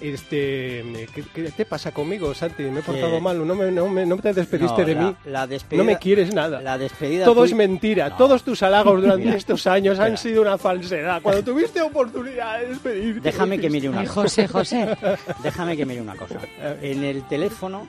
Este, 0.00 1.06
¿qué, 1.12 1.24
qué 1.34 1.50
te 1.50 1.64
pasa 1.64 1.90
conmigo, 1.90 2.32
Santi? 2.32 2.62
Me 2.62 2.80
he 2.80 2.82
portado 2.82 3.16
Eh, 3.16 3.20
mal, 3.20 3.44
no 3.44 3.54
me, 3.56 3.70
no 3.72 3.88
me- 3.88 4.06
no 4.06 4.16
te 4.18 4.32
despediste 4.32 4.82
No, 4.82 4.86
de 4.86 4.94
la- 4.94 5.02
mí. 5.02 5.16
la 5.26 5.46
despedida- 5.48 5.78
no 5.82 5.84
me 5.84 5.98
quieres 5.98 6.32
nada. 6.32 6.60
La 6.60 6.78
despedida 6.78 7.24
Todo 7.24 7.40
fui- 7.40 7.48
es 7.48 7.54
mentira, 7.56 8.10
No. 8.10 8.16
todos 8.16 8.44
tus 8.44 8.62
halagos 8.62 9.02
durante 9.02 9.28
estos 9.36 9.66
años 9.66 9.98
han 9.98 10.16
sido 10.16 10.42
una 10.42 10.56
falsedad. 10.56 11.20
Cuando 11.20 11.42
tuviste 11.42 11.80
oportunidad 11.82 12.60
de 12.60 12.68
despedirte. 12.68 13.20
Déjame 13.22 13.58
que 13.58 13.67
mire 13.70 13.88
una 13.88 14.00
Ay, 14.00 14.06
cosa. 14.06 14.20
José, 14.22 14.48
José. 14.48 14.96
Déjame 15.42 15.76
que 15.76 15.84
mire 15.86 16.00
una 16.00 16.16
cosa. 16.16 16.38
En 16.82 17.04
el 17.04 17.22
teléfono 17.28 17.88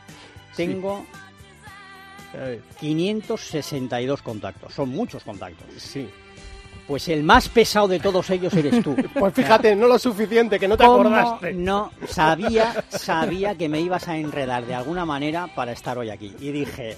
tengo 0.56 1.06
A 2.34 2.38
ver, 2.38 2.62
562 2.80 4.22
contactos. 4.22 4.74
Son 4.74 4.90
muchos 4.90 5.24
contactos. 5.24 5.68
sí. 5.78 6.10
Pues 6.88 7.08
el 7.08 7.22
más 7.22 7.48
pesado 7.50 7.88
de 7.88 8.00
todos 8.00 8.28
ellos 8.32 8.52
eres 8.56 8.84
tú. 8.84 8.96
Pues 9.14 9.32
fíjate, 9.32 9.76
no 9.76 9.86
lo 9.88 10.00
suficiente, 10.00 10.60
que 10.60 10.68
no 10.68 10.76
te 10.76 10.86
¿Cómo 10.86 11.02
acordaste. 11.02 11.54
No, 11.54 11.92
sabía, 12.08 12.84
sabía 12.90 13.54
que 13.54 13.70
me 13.70 13.80
ibas 13.80 14.08
a 14.08 14.18
enredar 14.18 14.66
de 14.66 14.74
alguna 14.74 15.06
manera 15.06 15.48
para 15.56 15.72
estar 15.72 16.00
hoy 16.00 16.10
aquí. 16.10 16.34
Y 16.40 16.50
dije, 16.52 16.98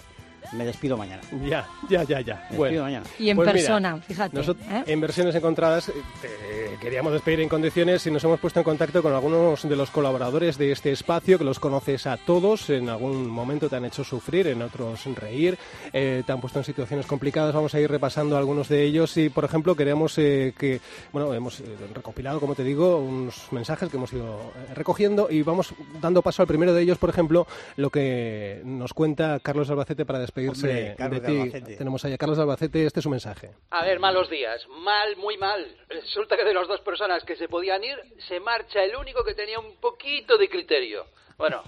me 0.54 0.66
despido 0.66 0.98
mañana. 0.98 1.22
Ya, 1.46 1.68
ya, 1.90 2.04
ya, 2.04 2.22
ya. 2.22 2.48
Me 2.52 2.58
Bueno. 2.58 2.64
despido 2.64 2.84
mañana. 2.84 3.06
Y 3.20 3.30
en 3.30 3.36
Pues 3.38 3.46
mira, 3.48 3.54
persona, 3.58 3.98
fíjate. 3.98 4.38
Nosot- 4.38 4.58
¿eh? 4.70 4.84
En 4.88 5.02
versiones 5.02 5.36
encontradas 5.36 5.90
eh, 5.90 5.94
te 6.22 6.78
queríamos 6.82 7.14
despedir 7.14 7.42
en 7.42 7.50
condiciones 7.50 8.06
y 8.08 8.12
nos 8.12 8.24
hemos 8.24 8.40
puesto 8.40 8.60
en 8.60 8.64
contacto 8.64 9.02
con 9.02 9.14
algunos 9.14 9.68
de 9.68 9.76
los 9.76 9.90
colaboradores 9.92 10.58
de 10.58 10.72
este 10.72 10.92
espacio 10.92 11.38
que 11.38 11.44
los 11.44 11.60
conoces 11.60 12.08
a 12.08 12.18
todos. 12.18 12.70
En 12.70 12.90
algún 12.90 13.28
momento 13.30 13.70
te 13.70 13.76
han 13.76 13.86
hecho 13.86 14.04
sufrir, 14.04 14.48
en 14.48 14.62
otros 14.62 15.06
reír, 15.16 15.58
eh, 15.94 16.24
te 16.26 16.32
han 16.32 16.42
puesto 16.42 16.60
en 16.60 16.66
situaciones 16.66 17.06
complicadas. 17.06 17.54
Vamos 17.54 17.74
a 17.76 17.80
ir 17.80 17.90
repasando 17.90 18.38
algunos 18.38 18.68
de 18.70 18.84
ellos 18.84 19.16
y, 19.18 19.30
por 19.30 19.46
ejemplo, 19.46 19.76
queríamos 19.76 20.18
eh, 20.18 20.54
que, 20.58 20.80
bueno, 21.12 21.34
hemos 21.34 21.60
eh, 21.60 21.66
recopilado, 21.94 22.40
como 22.40 22.56
te 22.56 22.64
digo, 22.64 22.98
unos 22.98 23.52
mensajes 23.52 23.90
que 23.90 23.98
hemos 23.98 24.12
ido 24.14 24.52
eh, 24.70 24.74
recogiendo 24.74 25.28
y 25.30 25.42
vamos 25.44 25.74
dando 26.02 26.22
paso 26.22 26.42
al 26.42 26.48
primero 26.48 26.74
de 26.74 26.82
ellos, 26.82 26.98
por 26.98 27.10
ejemplo, 27.10 27.48
lo 27.78 27.90
que 27.90 28.62
nos 28.66 28.94
cuenta 28.94 29.40
Carlos 29.40 29.70
Albacete 29.70 30.06
para 30.06 30.20
despedirse 30.42 30.68
Hombre, 30.68 30.96
Carlos 30.98 31.22
de 31.22 31.28
de 31.28 31.34
ti. 31.34 31.40
Albacete. 31.42 31.78
Tenemos 31.78 32.06
ahí 32.06 32.14
a 32.14 32.18
Carlos 32.18 32.40
Albacete, 32.40 32.86
este 32.86 33.00
es 33.00 33.04
su 33.04 33.10
mensaje. 33.10 33.52
A 33.70 33.86
ver, 33.86 34.00
malos 34.00 34.30
días. 34.30 34.68
Mal, 34.68 35.16
muy 35.18 35.38
mal. 35.38 35.66
Resulta 35.90 36.38
que 36.38 36.44
de 36.44 36.54
las 36.54 36.68
dos 36.68 36.82
personas 36.82 37.24
que 37.24 37.36
se 37.36 37.48
podían 37.48 37.84
ir, 37.84 37.98
se 38.28 38.40
marcha 38.40 38.84
el 38.84 38.96
único 38.96 39.24
que 39.24 39.34
tenía 39.34 39.60
un 39.60 39.78
poquito 39.78 40.38
de 40.38 40.50
criterio. 40.50 41.06
Bueno, 41.38 41.64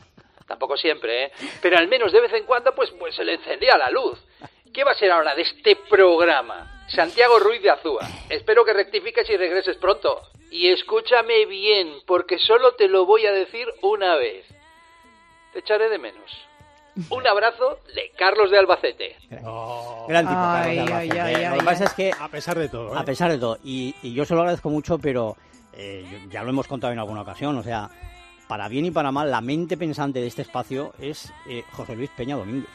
tampoco 0.47 0.77
siempre, 0.77 1.25
¿eh? 1.25 1.31
Pero 1.61 1.77
al 1.77 1.87
menos 1.87 2.11
de 2.11 2.21
vez 2.21 2.33
en 2.33 2.45
cuando, 2.45 2.73
pues, 2.75 2.91
pues 2.91 3.15
se 3.15 3.23
le 3.23 3.35
encendía 3.35 3.77
la 3.77 3.89
luz. 3.89 4.19
¿Qué 4.73 4.83
va 4.83 4.91
a 4.91 4.95
ser 4.95 5.11
ahora 5.11 5.35
de 5.35 5.43
este 5.43 5.75
programa? 5.75 6.85
Santiago 6.87 7.39
Ruiz 7.39 7.61
de 7.61 7.69
Azúa. 7.69 8.07
Espero 8.29 8.65
que 8.65 8.73
rectifiques 8.73 9.29
y 9.29 9.37
regreses 9.37 9.77
pronto. 9.77 10.21
Y 10.51 10.67
escúchame 10.67 11.45
bien, 11.45 11.97
porque 12.05 12.37
solo 12.37 12.73
te 12.73 12.87
lo 12.87 13.05
voy 13.05 13.25
a 13.25 13.31
decir 13.31 13.67
una 13.81 14.15
vez. 14.15 14.45
Te 15.53 15.59
echaré 15.59 15.89
de 15.89 15.97
menos. 15.97 16.31
Un 17.09 17.25
abrazo 17.27 17.79
de 17.95 18.11
Carlos 18.17 18.51
de 18.51 18.59
Albacete. 18.59 19.15
Gran 20.07 20.27
tipo, 20.27 20.39
Ay, 20.39 20.77
Carlos 20.77 20.87
de 20.87 20.93
ay, 20.93 21.09
Albacete. 21.09 21.21
ay, 21.21 21.43
Lo 21.45 21.51
ay, 21.53 21.59
que 21.59 21.65
pasa 21.65 21.83
ay. 21.83 21.87
es 21.87 21.93
que 21.93 22.11
A 22.19 22.27
pesar 22.29 22.59
de 22.59 22.69
todo. 22.69 22.93
¿eh? 22.93 22.97
A 22.99 23.03
pesar 23.03 23.31
de 23.31 23.37
todo, 23.37 23.57
y, 23.63 23.95
y 24.03 24.13
yo 24.13 24.25
se 24.25 24.33
lo 24.35 24.41
agradezco 24.41 24.69
mucho, 24.69 24.99
pero 24.99 25.35
eh, 25.73 26.05
ya 26.29 26.43
lo 26.43 26.49
hemos 26.49 26.67
contado 26.67 26.93
en 26.93 26.99
alguna 26.99 27.21
ocasión, 27.21 27.57
o 27.57 27.63
sea, 27.63 27.89
para 28.47 28.67
bien 28.67 28.85
y 28.85 28.91
para 28.91 29.11
mal, 29.11 29.31
la 29.31 29.41
mente 29.41 29.75
pensante 29.77 30.19
de 30.19 30.27
este 30.27 30.43
espacio 30.43 30.93
es 30.99 31.33
eh, 31.49 31.63
José 31.71 31.95
Luis 31.95 32.11
Peña 32.15 32.35
Domínguez. 32.35 32.69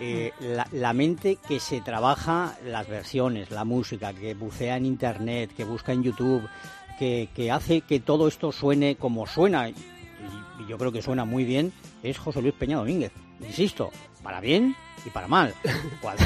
Eh, 0.00 0.32
la, 0.40 0.66
la 0.72 0.92
mente 0.92 1.36
que 1.46 1.60
se 1.60 1.80
trabaja 1.80 2.56
las 2.64 2.88
versiones, 2.88 3.50
la 3.50 3.64
música, 3.64 4.12
que 4.12 4.34
bucea 4.34 4.76
en 4.76 4.86
internet, 4.86 5.50
que 5.56 5.64
busca 5.64 5.92
en 5.92 6.02
YouTube, 6.02 6.48
que, 6.98 7.28
que 7.34 7.50
hace 7.52 7.82
que 7.82 8.00
todo 8.00 8.26
esto 8.26 8.50
suene 8.52 8.96
como 8.96 9.26
suena, 9.26 9.68
y, 9.68 9.74
y 10.60 10.66
yo 10.68 10.78
creo 10.78 10.90
que 10.90 11.02
suena 11.02 11.24
muy 11.24 11.44
bien, 11.44 11.72
es 12.02 12.18
José 12.18 12.40
Luis 12.40 12.54
Peña 12.54 12.78
Domínguez. 12.78 13.12
Insisto, 13.46 13.90
para 14.22 14.40
bien 14.40 14.74
y 15.06 15.10
para 15.10 15.28
mal. 15.28 15.52
Cual- 16.00 16.16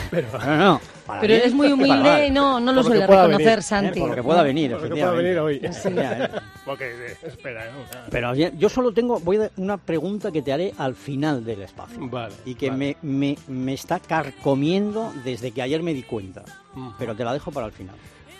no, 0.46 0.56
no, 0.56 0.80
para 1.06 1.20
Pero 1.20 1.32
bien 1.32 1.40
eres 1.42 1.54
muy 1.54 1.72
humilde 1.72 2.26
y 2.26 2.30
no, 2.30 2.60
no 2.60 2.72
lo 2.72 2.82
suele 2.82 3.06
reconocer, 3.06 3.38
venir, 3.38 3.58
Eh, 3.58 3.62
Santi. 3.62 4.00
por 4.00 4.08
lo 4.10 4.14
que 4.14 4.22
pueda 4.22 4.42
venir, 4.42 4.70
Por 4.72 4.82
lo 4.82 4.88
que 4.94 5.00
pueda 5.00 5.12
venir 5.12 5.38
hoy. 5.38 5.56
efectivamente. 5.62 6.38
Porque, 6.64 6.84
eh, 7.12 7.16
espera, 7.26 7.64
¿no? 7.66 7.78
Pero 8.10 8.34
yo 8.34 8.68
solo 8.68 8.92
tengo 8.92 9.18
voy 9.20 9.38
a 9.38 9.50
una 9.56 9.78
pregunta 9.78 10.30
que 10.30 10.42
te 10.42 10.52
haré 10.52 10.74
al 10.78 10.94
final 10.94 11.44
del 11.44 11.62
espacio. 11.62 11.98
Vale, 12.08 12.34
Y 12.44 12.54
que 12.54 12.70
vale. 12.70 12.96
me, 13.02 13.10
me, 13.10 13.38
me 13.48 13.72
está 13.74 13.98
carcomiendo 14.00 15.12
desde 15.24 15.50
que 15.50 15.62
ayer 15.62 15.82
me 15.82 15.92
di 15.94 16.02
cuenta. 16.04 16.44
Pero 16.98 17.16
te 17.16 17.24
la 17.24 17.32
dejo 17.32 17.50
para 17.50 17.66
el 17.66 17.72
final. 17.72 17.96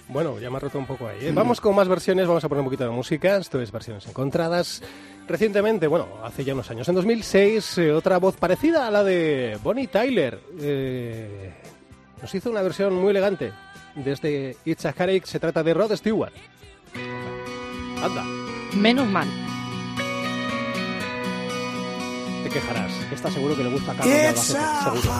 Bueno, 0.09 0.39
ya 0.39 0.49
me 0.51 0.57
ha 0.57 0.61
roto 0.61 0.79
un 0.79 0.87
poco 0.87 1.07
ahí. 1.07 1.19
¿eh? 1.27 1.33
Vamos 1.35 1.61
con 1.61 1.75
más 1.75 1.87
versiones, 1.87 2.27
vamos 2.27 2.43
a 2.43 2.49
poner 2.49 2.61
un 2.61 2.67
poquito 2.67 2.85
de 2.85 2.91
música. 2.91 3.37
Esto 3.37 3.61
es 3.61 3.71
versiones 3.71 4.07
encontradas. 4.07 4.83
Recientemente, 5.27 5.87
bueno, 5.87 6.07
hace 6.25 6.45
ya 6.45 6.55
unos 6.55 6.71
años, 6.71 6.89
en 6.89 6.95
2006, 6.95 7.79
eh, 7.79 7.93
otra 7.93 8.17
voz 8.19 8.37
parecida 8.37 8.87
a 8.87 8.91
la 8.91 9.05
de 9.05 9.59
Bonnie 9.63 9.87
Tyler 9.89 10.41
eh, 10.59 11.53
nos 12.23 12.35
hizo 12.35 12.51
una 12.51 12.63
versión 12.63 12.95
muy 12.95 13.11
elegante. 13.11 13.53
Desde 13.95 14.57
It's 14.65 14.87
a 14.87 14.93
Headache 14.97 15.27
se 15.27 15.39
trata 15.39 15.63
de 15.63 15.75
Rod 15.75 15.95
Stewart. 15.95 16.33
Anda, 18.03 18.25
Menos 18.75 19.07
mal. 19.09 19.29
te 22.45 22.49
quejarás. 22.51 22.93
Está 23.13 23.31
seguro 23.31 23.55
que 23.57 23.65
le 23.65 23.71
gusta 23.71 23.93
a 23.93 23.97
Carlos 23.97 24.15
de 24.15 24.27
Albacete, 24.29 25.01
seguro. 25.03 25.13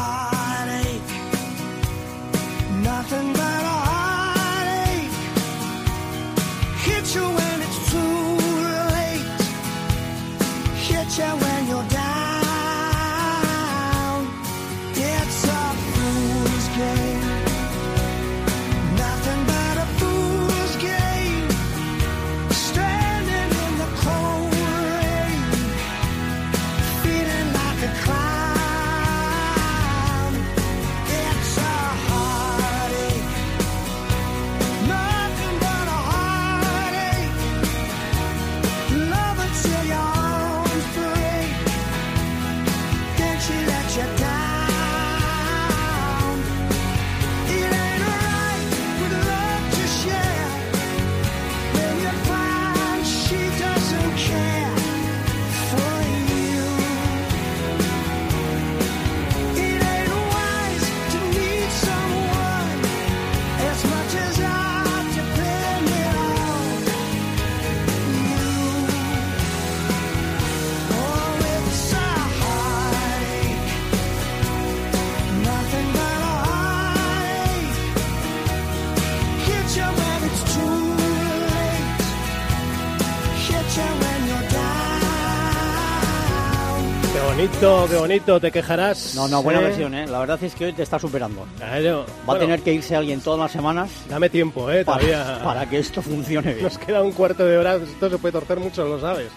Bonito, 87.61 87.87
qué 87.91 87.97
bonito, 87.97 88.41
te 88.41 88.51
quejarás. 88.53 89.15
No, 89.17 89.27
no, 89.27 89.43
buena 89.43 89.61
¿eh? 89.61 89.65
versión, 89.65 89.95
¿eh? 89.95 90.07
La 90.07 90.21
verdad 90.21 90.43
es 90.43 90.55
que 90.55 90.67
hoy 90.67 90.73
te 90.73 90.83
está 90.83 90.99
superando. 90.99 91.45
Claro. 91.57 92.07
Va 92.29 92.35
a 92.35 92.39
tener 92.39 92.61
que 92.61 92.73
irse 92.73 92.95
alguien 92.95 93.21
todas 93.21 93.41
las 93.41 93.51
semanas 93.51 93.91
Dame 94.09 94.31
tiempo, 94.31 94.71
¿eh? 94.71 94.85
para, 94.85 95.01
Todavía. 95.01 95.41
para 95.43 95.69
que 95.69 95.79
esto 95.79 96.01
funcione 96.01 96.53
bien. 96.53 96.65
Nos 96.65 96.79
queda 96.79 97.03
un 97.03 97.13
cuarto 97.13 97.45
de 97.45 97.59
hora, 97.59 97.75
esto 97.77 98.11
se 98.11 98.19
puede 98.19 98.33
torcer 98.33 98.61
mucho, 98.61 98.85
lo 98.85 99.01
sabes. 99.01 99.29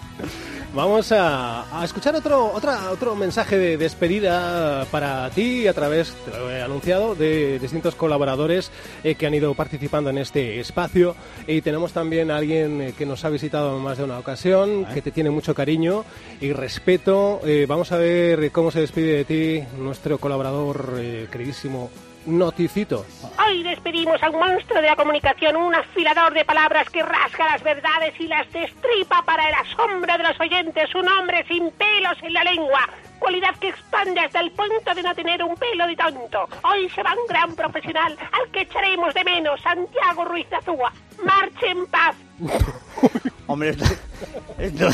Vamos 0.74 1.12
a, 1.12 1.80
a 1.80 1.84
escuchar 1.84 2.16
otro, 2.16 2.50
otra, 2.50 2.90
otro 2.90 3.14
mensaje 3.14 3.58
de 3.58 3.76
despedida 3.76 4.86
para 4.90 5.28
ti 5.28 5.66
a 5.66 5.74
través, 5.74 6.14
te 6.24 6.30
lo 6.30 6.50
he 6.50 6.62
anunciado, 6.62 7.14
de 7.14 7.58
distintos 7.58 7.94
colaboradores 7.94 8.70
eh, 9.04 9.14
que 9.14 9.26
han 9.26 9.34
ido 9.34 9.52
participando 9.54 10.08
en 10.08 10.16
este 10.16 10.60
espacio. 10.60 11.14
Y 11.46 11.60
tenemos 11.60 11.92
también 11.92 12.30
a 12.30 12.38
alguien 12.38 12.80
eh, 12.80 12.94
que 12.96 13.04
nos 13.04 13.22
ha 13.26 13.28
visitado 13.28 13.76
en 13.76 13.82
más 13.82 13.98
de 13.98 14.04
una 14.04 14.18
ocasión, 14.18 14.86
que 14.86 15.02
te 15.02 15.10
tiene 15.10 15.28
mucho 15.28 15.54
cariño 15.54 16.06
y 16.40 16.54
respeto. 16.54 17.40
Eh, 17.44 17.66
vamos 17.68 17.92
a 17.92 17.98
ver 17.98 18.50
cómo 18.50 18.70
se 18.70 18.80
despide 18.80 19.16
de 19.16 19.24
ti 19.26 19.64
nuestro 19.78 20.16
colaborador 20.16 20.94
eh, 20.96 21.28
queridísimo 21.30 21.90
Noticito. 22.26 23.04
Hoy 23.44 23.62
despedimos 23.64 24.22
a 24.22 24.30
un 24.30 24.38
monstruo 24.38 24.80
de 24.80 24.88
la 24.88 24.96
comunicación, 24.96 25.56
un 25.56 25.74
afilador 25.74 26.32
de 26.32 26.44
palabras 26.44 26.88
que 26.90 27.02
rasga 27.02 27.46
las 27.50 27.62
verdades 27.62 28.14
y 28.20 28.28
las 28.28 28.50
destripa 28.52 29.22
para 29.24 29.48
el 29.48 29.54
asombro 29.54 30.16
de 30.16 30.22
los 30.22 30.40
oyentes, 30.40 30.94
un 30.94 31.08
hombre 31.08 31.44
sin 31.48 31.70
pelos 31.72 32.16
en 32.22 32.32
la 32.32 32.44
lengua, 32.44 32.88
cualidad 33.18 33.56
que 33.60 33.70
expande 33.70 34.20
hasta 34.20 34.40
el 34.40 34.52
punto 34.52 34.94
de 34.94 35.02
no 35.02 35.14
tener 35.14 35.42
un 35.42 35.56
pelo 35.56 35.86
de 35.86 35.96
tonto. 35.96 36.48
Hoy 36.62 36.88
se 36.90 37.02
va 37.02 37.12
un 37.12 37.26
gran 37.26 37.54
profesional 37.56 38.16
al 38.32 38.50
que 38.52 38.62
echaremos 38.62 39.12
de 39.14 39.24
menos, 39.24 39.60
Santiago 39.60 40.24
Ruiz 40.24 40.46
Azúa. 40.52 40.92
Marche 41.24 41.66
en 41.68 41.86
paz. 41.86 42.16
Hombre, 43.46 43.70
esto, 43.70 43.84
Esto, 44.58 44.88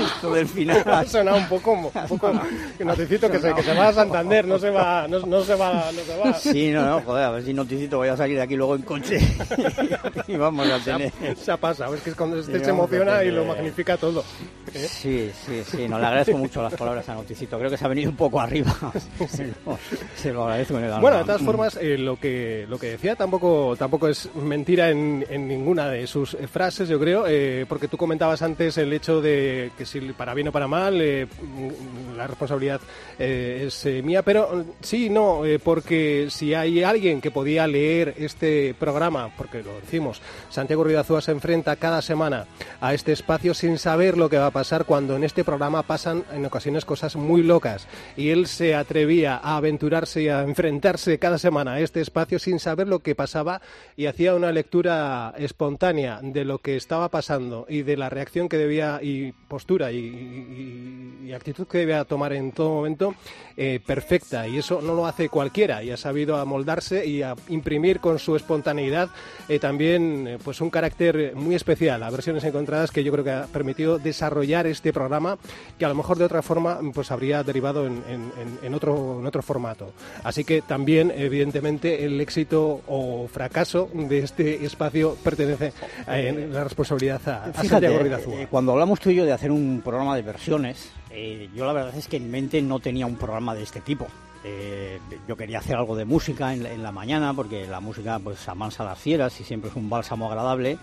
esto 0.00 0.32
del 0.32 0.46
final. 0.46 0.82
Ha 0.86 1.04
sonado 1.04 1.36
un 1.38 1.48
poco, 1.48 1.72
un 1.72 1.90
poco 2.08 2.32
que 2.78 2.84
noticito 2.84 3.30
que 3.30 3.38
se, 3.38 3.52
que 3.54 3.62
se 3.62 3.74
va 3.74 3.88
a 3.88 3.92
Santander, 3.92 4.46
no 4.46 4.58
se 4.58 4.70
va, 4.70 5.06
no, 5.08 5.18
no 5.20 5.42
se 5.42 5.54
va, 5.56 5.90
no 5.92 6.00
se 6.00 6.16
va. 6.16 6.34
Sí, 6.34 6.70
no, 6.70 6.86
no, 6.86 7.00
joder, 7.02 7.24
a 7.24 7.30
ver 7.32 7.44
si 7.44 7.52
noticito 7.52 7.98
voy 7.98 8.08
a 8.08 8.16
salir 8.16 8.36
de 8.36 8.42
aquí 8.42 8.54
luego 8.56 8.76
en 8.76 8.82
coche 8.82 9.18
y 10.28 10.36
vamos 10.36 10.68
a 10.70 10.78
Se 10.78 10.92
tener... 10.92 11.12
se 11.36 11.52
ha 11.52 11.56
pasado, 11.56 11.94
es 11.94 12.00
que 12.00 12.10
es 12.10 12.16
cuando 12.16 12.38
este 12.38 12.58
Sí, 12.58 12.64
se 12.64 12.70
emociona 12.70 13.24
y 13.24 13.30
lo 13.30 13.44
magnifica 13.44 13.96
todo. 13.96 14.24
¿eh? 14.72 14.86
Sí, 14.88 15.30
sí, 15.44 15.62
sí, 15.66 15.88
no, 15.88 15.98
le 15.98 16.06
agradezco 16.06 16.38
mucho 16.38 16.62
las 16.62 16.74
palabras 16.74 17.08
a 17.08 17.14
Noticito, 17.14 17.58
creo 17.58 17.70
que 17.70 17.76
se 17.76 17.84
ha 17.84 17.88
venido 17.88 18.10
un 18.10 18.16
poco 18.16 18.40
arriba. 18.40 18.74
Se 20.16 20.32
lo 20.32 20.44
agradezco 20.44 20.78
en 20.78 20.84
el 20.84 20.90
alma. 20.90 21.00
Bueno, 21.00 21.18
de 21.18 21.24
todas 21.24 21.42
formas, 21.42 21.76
eh, 21.80 21.98
lo 21.98 22.16
que 22.16 22.66
lo 22.68 22.78
que 22.78 22.90
decía 22.90 23.16
tampoco 23.16 23.74
tampoco 23.76 24.08
es 24.08 24.30
mentira 24.34 24.90
en, 24.90 25.26
en 25.28 25.50
ninguna 25.52 25.88
de 25.88 26.06
sus 26.06 26.34
eh, 26.34 26.46
frases, 26.48 26.88
yo 26.88 26.98
creo, 26.98 27.24
eh, 27.26 27.66
porque 27.68 27.88
tú 27.88 27.96
comentabas 27.96 28.42
antes 28.42 28.78
el 28.78 28.92
hecho 28.92 29.20
de 29.20 29.70
que 29.76 29.84
si 29.84 30.00
para 30.12 30.34
bien 30.34 30.48
o 30.48 30.52
para 30.52 30.66
mal 30.66 31.00
eh, 31.00 31.26
mm, 31.26 32.16
la 32.16 32.26
responsabilidad 32.26 32.80
es 33.18 33.86
mía, 34.02 34.22
pero 34.22 34.48
mm, 34.54 34.62
sí, 34.80 35.10
no, 35.10 35.42
porque 35.62 36.28
si 36.30 36.54
hay 36.54 36.82
alguien 36.82 37.20
que 37.20 37.30
podía 37.30 37.66
leer 37.66 38.14
este 38.18 38.74
programa, 38.78 39.30
porque 39.36 39.62
lo 39.62 39.74
decimos, 39.80 40.20
Santiago 40.48 40.84
Ruidazúa 40.84 41.20
se 41.20 41.32
enfrenta 41.32 41.76
cada 41.76 42.02
semana 42.02 42.46
a 42.80 42.94
este 42.94 43.12
espacio 43.12 43.54
sin 43.54 43.78
saber 43.78 44.16
lo 44.16 44.28
que 44.28 44.38
va 44.38 44.46
a 44.46 44.50
pasar 44.50 44.84
cuando 44.84 45.16
en 45.16 45.24
este 45.24 45.44
programa 45.44 45.82
pasan 45.82 46.24
en 46.32 46.44
ocasiones 46.46 46.84
cosas 46.84 47.16
muy 47.16 47.42
locas. 47.42 47.86
Y 48.16 48.30
él 48.30 48.46
se 48.46 48.74
atrevía 48.74 49.36
a 49.36 49.56
aventurarse 49.56 50.22
y 50.22 50.28
a 50.28 50.42
enfrentarse 50.42 51.18
cada 51.18 51.38
semana 51.38 51.74
a 51.74 51.80
este 51.80 52.00
espacio 52.00 52.38
sin 52.38 52.58
saber 52.58 52.88
lo 52.88 53.00
que 53.00 53.14
pasaba 53.14 53.60
y 53.96 54.06
hacía 54.06 54.34
una 54.34 54.52
lectura 54.52 55.34
espontánea 55.44 56.20
de 56.22 56.44
lo 56.44 56.58
que 56.58 56.76
estaba 56.76 57.08
pasando 57.08 57.66
y 57.68 57.82
de 57.82 57.96
la 57.96 58.08
reacción 58.08 58.48
que 58.48 58.56
debía 58.58 59.00
y 59.02 59.32
postura 59.32 59.92
y, 59.92 61.32
actitud 61.34 61.66
que 61.66 61.78
debía 61.78 62.04
tomar 62.04 62.34
en 62.34 62.52
todo 62.52 62.68
momento 62.68 63.14
eh, 63.56 63.80
perfecta. 63.86 64.46
Y 64.46 64.58
eso 64.58 64.82
no 64.82 64.94
lo 64.94 65.06
hace 65.06 65.30
cualquiera. 65.30 65.82
Y 65.82 65.90
ha 65.90 65.96
sabido 65.96 66.36
amoldarse 66.36 67.06
y 67.06 67.22
a 67.22 67.34
imprimir 67.48 68.00
con 68.00 68.18
su 68.18 68.36
espontaneidad 68.36 69.08
eh, 69.48 69.58
también 69.58 70.26
eh, 70.28 70.38
pues 70.44 70.60
un 70.60 70.68
carácter 70.68 71.32
muy 71.34 71.54
especial. 71.54 72.02
A 72.02 72.10
versiones 72.10 72.44
encontradas 72.44 72.90
que 72.90 73.02
yo 73.02 73.12
creo 73.12 73.24
que 73.24 73.30
ha 73.30 73.46
permitido 73.46 73.98
desarrollar 73.98 74.66
este 74.66 74.92
programa 74.92 75.38
que 75.78 75.86
a 75.86 75.88
lo 75.88 75.94
mejor 75.94 76.18
de 76.18 76.24
otra 76.24 76.42
forma 76.42 76.78
pues 76.92 77.10
habría 77.10 77.42
derivado 77.42 77.86
en- 77.86 78.02
en- 78.08 78.32
en 78.62 78.74
otro, 78.74 79.18
en 79.20 79.26
otro 79.26 79.40
formato. 79.42 79.92
Así 80.24 80.44
que 80.44 80.60
también 80.60 81.10
evidentemente 81.16 82.04
el 82.04 82.20
éxito 82.20 82.82
o 82.86 83.26
fracaso 83.28 83.88
de 83.94 84.18
este 84.18 84.66
espacio 84.66 85.16
pertenece 85.22 85.72
eh, 86.08 86.48
la 86.52 86.64
responsabilidad 86.64 87.20
a, 87.28 87.44
a 87.44 87.52
Santiago 87.54 87.98
Ridazúa. 88.04 88.34
eh, 88.42 88.46
cuando 88.50 88.72
hablamos 88.72 89.00
tú 89.00 89.10
y 89.10 89.14
yo 89.14 89.24
de 89.24 89.32
hacer 89.32 89.50
un 89.50 89.80
programa 89.84 90.14
de 90.16 90.22
versiones, 90.22 90.90
eh, 91.10 91.48
yo 91.54 91.64
la 91.66 91.72
verdad 91.72 91.96
es 91.96 92.06
que 92.08 92.16
en 92.18 92.30
mente 92.30 92.60
no 92.62 92.78
tenía 92.80 93.06
un 93.06 93.16
programa 93.16 93.54
de 93.54 93.62
este 93.62 93.80
tipo. 93.80 94.06
Eh, 94.44 94.98
yo 95.28 95.36
quería 95.36 95.60
hacer 95.60 95.76
algo 95.76 95.94
de 95.96 96.04
música 96.04 96.52
en, 96.52 96.64
la- 96.64 96.72
en 96.72 96.82
la 96.82 96.90
mañana, 96.92 97.32
porque 97.32 97.66
la 97.66 97.80
música 97.80 98.18
pues 98.18 98.48
amansa 98.48 98.84
las 98.84 98.98
fieras 98.98 99.40
y 99.40 99.44
siempre 99.44 99.70
es 99.70 99.76
un 99.76 99.88
bálsamo 99.88 100.28
agradable. 100.28 100.78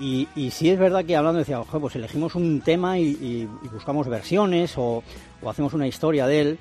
Y, 0.00 0.28
y 0.36 0.50
sí 0.52 0.70
es 0.70 0.78
verdad 0.78 1.04
que 1.04 1.16
hablando 1.16 1.40
decía, 1.40 1.60
"Ojo, 1.60 1.80
pues 1.80 1.96
elegimos 1.96 2.34
un 2.36 2.60
tema 2.60 2.98
y, 2.98 3.08
y- 3.08 3.48
y 3.62 3.68
buscamos 3.68 4.06
versiones 4.08 4.74
o, 4.78 5.02
o 5.42 5.50
hacemos 5.50 5.74
una 5.74 5.86
historia 5.88 6.26
de 6.26 6.40
él. 6.40 6.58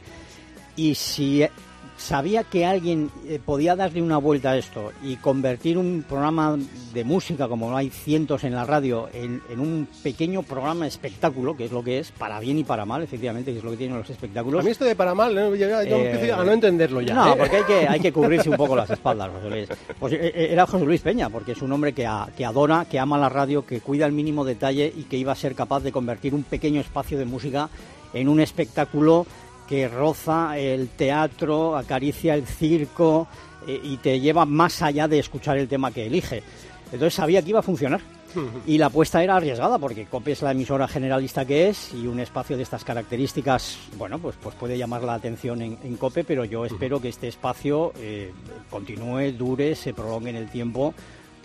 Y 0.76 0.96
si 0.96 1.44
eh, 1.44 1.52
sabía 1.98 2.44
que 2.44 2.66
alguien 2.66 3.10
eh, 3.28 3.40
podía 3.44 3.76
darle 3.76 4.02
una 4.02 4.18
vuelta 4.18 4.52
a 4.52 4.58
esto 4.58 4.92
y 5.04 5.16
convertir 5.18 5.78
un 5.78 6.06
programa 6.08 6.58
de 6.94 7.04
música, 7.04 7.48
como 7.48 7.76
hay 7.76 7.90
cientos 7.90 8.44
en 8.44 8.54
la 8.54 8.66
radio, 8.66 9.10
en, 9.14 9.42
en 9.50 9.60
un 9.60 9.88
pequeño 10.04 10.44
programa 10.44 10.86
espectáculo, 10.88 11.58
que 11.58 11.66
es 11.66 11.72
lo 11.72 11.84
que 11.84 12.00
es, 12.00 12.12
para 12.12 12.40
bien 12.40 12.60
y 12.60 12.64
para 12.64 12.86
mal, 12.86 13.02
efectivamente, 13.04 13.52
que 13.52 13.58
es 13.58 13.64
lo 13.64 13.72
que 13.72 13.78
tienen 13.78 13.98
los 13.98 14.10
espectáculos. 14.10 14.62
A 14.62 14.64
mí 14.64 14.72
esto 14.72 14.86
de 14.86 14.96
para 14.96 15.16
mal, 15.16 15.34
¿no? 15.34 15.56
yo, 15.56 15.68
yo 15.68 15.80
Eh, 15.82 16.12
empiezo 16.12 16.40
a 16.40 16.44
no 16.46 16.52
entenderlo 16.52 17.02
ya. 17.02 17.16
No, 17.16 17.34
¿eh? 17.34 17.36
porque 17.38 17.58
hay 17.58 17.64
que, 17.64 17.88
hay 17.88 18.00
que 18.00 18.12
cubrirse 18.14 18.50
un 18.50 18.58
poco 18.58 18.76
las 18.76 18.90
espaldas, 18.90 19.30
José 19.34 19.50
Luis. 19.50 19.70
Pues 20.00 20.14
eh, 20.14 20.48
era 20.52 20.66
José 20.68 20.86
Luis 20.86 21.02
Peña, 21.02 21.30
porque 21.30 21.54
es 21.54 21.62
un 21.62 21.72
hombre 21.72 21.94
que, 21.94 22.06
a- 22.06 22.30
que 22.38 22.46
adora, 22.46 22.86
que 22.90 23.00
ama 23.00 23.18
la 23.18 23.30
radio, 23.30 23.66
que 23.66 23.82
cuida 23.82 24.06
el 24.06 24.12
mínimo 24.12 24.46
detalle 24.46 24.94
y 24.96 25.04
que 25.04 25.18
iba 25.18 25.32
a 25.32 25.36
ser 25.36 25.56
capaz 25.56 25.82
de 25.82 25.92
convertir 25.92 26.34
un 26.36 26.44
pequeño 26.44 26.80
espacio 26.80 27.18
de 27.18 27.26
música 27.26 27.70
en 28.14 28.30
un 28.30 28.40
espectáculo 28.40 29.26
que 29.68 29.88
roza 29.88 30.58
el 30.58 30.90
teatro, 30.90 31.76
acaricia 31.76 32.34
el 32.34 32.46
circo 32.46 33.28
eh, 33.68 33.80
y 33.84 33.98
te 33.98 34.20
lleva 34.20 34.46
más 34.46 34.82
allá 34.82 35.08
de 35.08 35.20
escuchar 35.20 35.58
el 35.58 35.68
tema 35.68 35.92
que 35.92 36.08
elige. 36.08 36.44
Entonces 36.86 37.14
sabía 37.14 37.42
que 37.42 37.50
iba 37.50 37.60
a 37.60 37.64
funcionar. 37.64 38.02
Y 38.68 38.78
la 38.78 38.88
apuesta 38.88 39.24
era 39.24 39.38
arriesgada 39.38 39.80
porque 39.80 40.06
COPE 40.06 40.34
es 40.34 40.42
la 40.42 40.52
emisora 40.52 40.88
generalista 40.88 41.46
que 41.46 41.70
es 41.70 41.94
y 41.94 42.08
un 42.08 42.20
espacio 42.20 42.58
de 42.58 42.64
estas 42.64 42.84
características, 42.84 43.78
bueno, 43.98 44.20
pues, 44.20 44.36
pues 44.42 44.54
puede 44.56 44.78
llamar 44.78 45.04
la 45.04 45.16
atención 45.16 45.62
en, 45.62 45.78
en 45.82 45.96
COPE, 45.96 46.24
pero 46.24 46.46
yo 46.46 46.66
espero 46.66 47.02
que 47.02 47.10
este 47.10 47.30
espacio 47.30 47.94
eh, 47.98 48.32
continúe, 48.70 49.32
dure, 49.32 49.76
se 49.76 49.94
prolongue 49.94 50.30
en 50.30 50.36
el 50.36 50.50
tiempo 50.50 50.94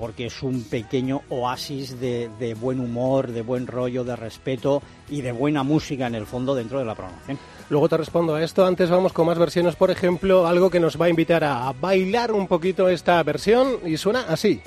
porque 0.02 0.26
es 0.26 0.42
un 0.42 0.64
pequeño 0.64 1.22
oasis 1.28 2.00
de, 2.00 2.28
de 2.40 2.54
buen 2.54 2.80
humor, 2.80 3.30
de 3.30 3.42
buen 3.42 3.68
rollo, 3.68 4.02
de 4.02 4.16
respeto 4.16 4.82
y 5.08 5.20
de 5.20 5.30
buena 5.30 5.62
música 5.62 6.08
en 6.08 6.16
el 6.16 6.26
fondo 6.26 6.56
dentro 6.56 6.80
de 6.80 6.84
la 6.84 6.96
programación. 6.96 7.38
Luego 7.70 7.88
te 7.88 7.98
respondo 7.98 8.34
a 8.34 8.42
esto. 8.42 8.66
Antes 8.66 8.90
vamos 8.90 9.12
con 9.12 9.26
más 9.26 9.38
versiones. 9.38 9.76
Por 9.76 9.92
ejemplo, 9.92 10.48
algo 10.48 10.70
que 10.70 10.80
nos 10.80 11.00
va 11.00 11.04
a 11.06 11.08
invitar 11.08 11.44
a, 11.44 11.72
bailar 11.80 12.32
un 12.32 12.48
poquito 12.48 12.88
esta 12.88 13.22
versión 13.22 13.76
y 13.86 13.96
suena 13.96 14.24
así. 14.28 14.60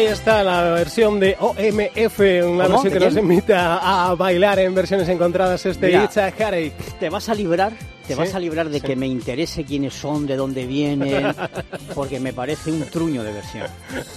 Ahí 0.00 0.06
está 0.06 0.42
la 0.42 0.62
versión 0.72 1.20
de 1.20 1.36
OMF, 1.38 2.18
una 2.48 2.64
¿Cómo? 2.64 2.82
versión 2.82 2.92
que 2.92 2.98
¿De 2.98 3.04
nos 3.04 3.16
invita 3.18 4.08
a 4.08 4.14
bailar 4.14 4.58
en 4.58 4.74
versiones 4.74 5.06
encontradas 5.10 5.66
este 5.66 5.88
Mira. 5.88 6.04
It's 6.04 6.16
a 6.16 6.28
Heartache. 6.30 6.72
Te 6.98 7.10
vas 7.10 7.28
a 7.28 7.34
librar, 7.34 7.72
te 8.06 8.14
Sí, 8.14 8.18
vas 8.18 8.34
a 8.34 8.38
librar 8.38 8.70
de 8.70 8.80
sí. 8.80 8.86
que 8.86 8.96
me 8.96 9.06
interese 9.06 9.64
quiénes 9.64 9.92
son, 9.92 10.26
de 10.26 10.36
dónde 10.36 10.64
vienen, 10.66 11.34
porque 11.94 12.18
me 12.18 12.32
parece 12.32 12.70
un 12.72 12.82
truño 12.84 13.22
de 13.22 13.32
versión. 13.32 13.66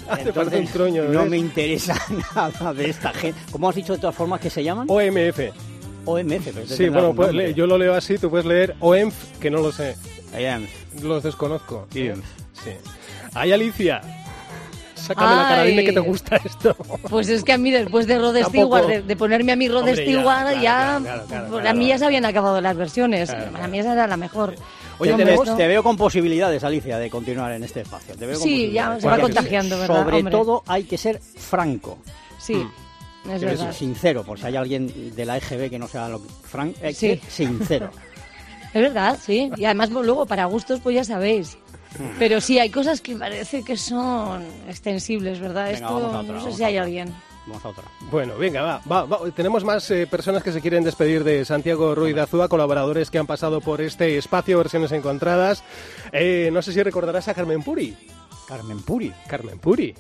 Parece 0.33 0.59
un 0.59 0.67
truño, 0.67 1.03
no 1.03 1.25
me 1.25 1.37
interesa 1.37 1.95
nada 2.35 2.73
de 2.73 2.89
esta 2.89 3.11
gente. 3.13 3.39
¿Cómo 3.51 3.67
has 3.69 3.75
dicho 3.75 3.91
de 3.93 3.99
todas 3.99 4.15
formas 4.15 4.39
que 4.39 4.49
se 4.49 4.63
llaman? 4.63 4.87
OMF. 4.89 5.39
OMF. 6.05 6.47
pero 6.53 6.65
Sí, 6.67 6.87
bueno, 6.87 7.13
pues, 7.13 7.33
le- 7.33 7.53
yo 7.53 7.67
lo 7.67 7.77
leo 7.77 7.93
así, 7.93 8.17
tú 8.17 8.29
puedes 8.29 8.45
leer 8.45 8.75
OEMF, 8.79 9.37
que 9.39 9.49
no 9.51 9.59
lo 9.59 9.71
sé. 9.73 9.95
OMF. 10.33 11.03
Los 11.03 11.23
desconozco. 11.23 11.87
OMF. 11.93 12.23
Sí. 12.63 12.71
Ay, 13.33 13.51
Alicia. 13.51 14.01
Sácame 15.03 15.35
la 15.35 15.43
cara, 15.43 15.63
dime 15.63 15.83
que 15.85 15.91
te 15.93 15.99
gusta 15.99 16.37
esto. 16.43 16.75
Pues 17.09 17.27
es 17.29 17.43
que 17.43 17.53
a 17.53 17.57
mí 17.57 17.71
después 17.71 18.07
de 18.07 18.17
Rod. 18.17 18.37
Stewart, 18.45 18.87
de, 18.87 19.01
de 19.01 19.15
ponerme 19.15 19.51
a 19.51 19.55
mí 19.55 19.67
Rod 19.67 19.79
Hombre, 19.79 19.95
Stewart, 19.95 20.53
ya, 20.61 20.99
claro, 20.99 21.03
claro, 21.03 21.23
claro, 21.27 21.47
pues, 21.49 21.65
a 21.65 21.73
mí 21.73 21.87
ya 21.87 21.97
se 21.97 22.05
habían 22.05 22.25
acabado 22.25 22.61
las 22.61 22.75
versiones. 22.77 23.29
Claro, 23.29 23.45
a 23.47 23.49
claro. 23.49 23.67
mí 23.67 23.79
esa 23.79 23.93
era 23.93 24.07
la 24.07 24.17
mejor. 24.17 24.55
Oye, 24.99 25.13
te, 25.13 25.23
veo, 25.25 25.43
esto- 25.43 25.55
te 25.55 25.67
veo 25.67 25.83
con 25.83 25.97
posibilidades, 25.97 26.63
Alicia, 26.63 26.97
de 26.97 27.09
continuar 27.09 27.51
en 27.51 27.63
este 27.63 27.81
espacio. 27.81 28.15
Te 28.15 28.25
veo 28.25 28.37
con 28.39 28.47
Sí, 28.47 28.71
ya 28.71 28.99
se 28.99 29.07
va 29.07 29.17
contagiando, 29.19 29.77
¿verdad, 29.79 29.95
Sobre 30.03 30.17
hombre? 30.17 30.31
todo 30.31 30.63
hay 30.67 30.83
que 30.83 30.97
ser 30.97 31.19
franco. 31.19 31.97
Sí, 32.39 32.55
Mm. 32.55 33.29
es 33.31 33.41
verdad. 33.41 33.71
sincero, 33.73 34.23
por 34.23 34.39
si 34.39 34.45
hay 34.45 34.55
alguien 34.55 35.15
de 35.15 35.25
la 35.25 35.37
EGB 35.37 35.69
que 35.69 35.79
no 35.79 35.87
sea 35.87 36.09
lo 36.09 36.21
que... 36.21 36.29
Frank, 36.43 36.75
que 36.77 36.93
Sí. 36.93 37.19
sincero. 37.27 37.89
Es 38.73 38.81
verdad, 38.81 39.19
sí. 39.23 39.51
Y 39.55 39.65
además 39.65 39.91
luego 39.91 40.25
para 40.25 40.45
gustos 40.45 40.79
pues 40.81 40.95
ya 40.95 41.03
sabéis. 41.03 41.57
Pero 42.19 42.41
sí, 42.41 42.59
hay 42.59 42.69
cosas 42.69 43.01
que 43.01 43.15
parece 43.15 43.63
que 43.63 43.77
son 43.77 44.43
extensibles, 44.67 45.39
¿verdad? 45.39 45.65
Venga, 45.65 45.77
Esto 45.77 45.93
vamos 45.93 46.13
a 46.15 46.19
otra, 46.19 46.33
no 46.33 46.39
sé 46.39 46.43
vamos 46.45 46.57
si 46.57 46.63
a 46.63 46.67
hay 46.67 46.73
otra. 46.75 46.83
alguien. 46.83 47.13
Vamos 47.45 47.65
a 47.65 47.69
otra. 47.69 47.83
Bueno, 48.09 48.37
venga, 48.37 48.61
va, 48.61 48.81
va, 48.89 49.03
va. 49.05 49.31
Tenemos 49.31 49.63
más 49.65 49.89
eh, 49.91 50.07
personas 50.07 50.43
que 50.43 50.51
se 50.53 50.61
quieren 50.61 50.83
despedir 50.83 51.23
de 51.25 51.43
Santiago 51.43 51.93
Ruiz 51.93 52.15
de 52.15 52.21
Azúa, 52.21 52.47
colaboradores 52.47 53.11
que 53.11 53.17
han 53.17 53.27
pasado 53.27 53.59
por 53.59 53.81
este 53.81 54.17
espacio, 54.17 54.57
versiones 54.57 54.91
encontradas. 54.93 55.63
Eh, 56.13 56.49
no 56.53 56.61
sé 56.61 56.71
si 56.71 56.81
recordarás 56.81 57.27
a 57.27 57.33
Carmen 57.33 57.61
Puri. 57.61 57.97
Carmen 58.47 58.81
Puri. 58.81 59.11
Carmen 59.27 59.59
Puri. 59.59 59.93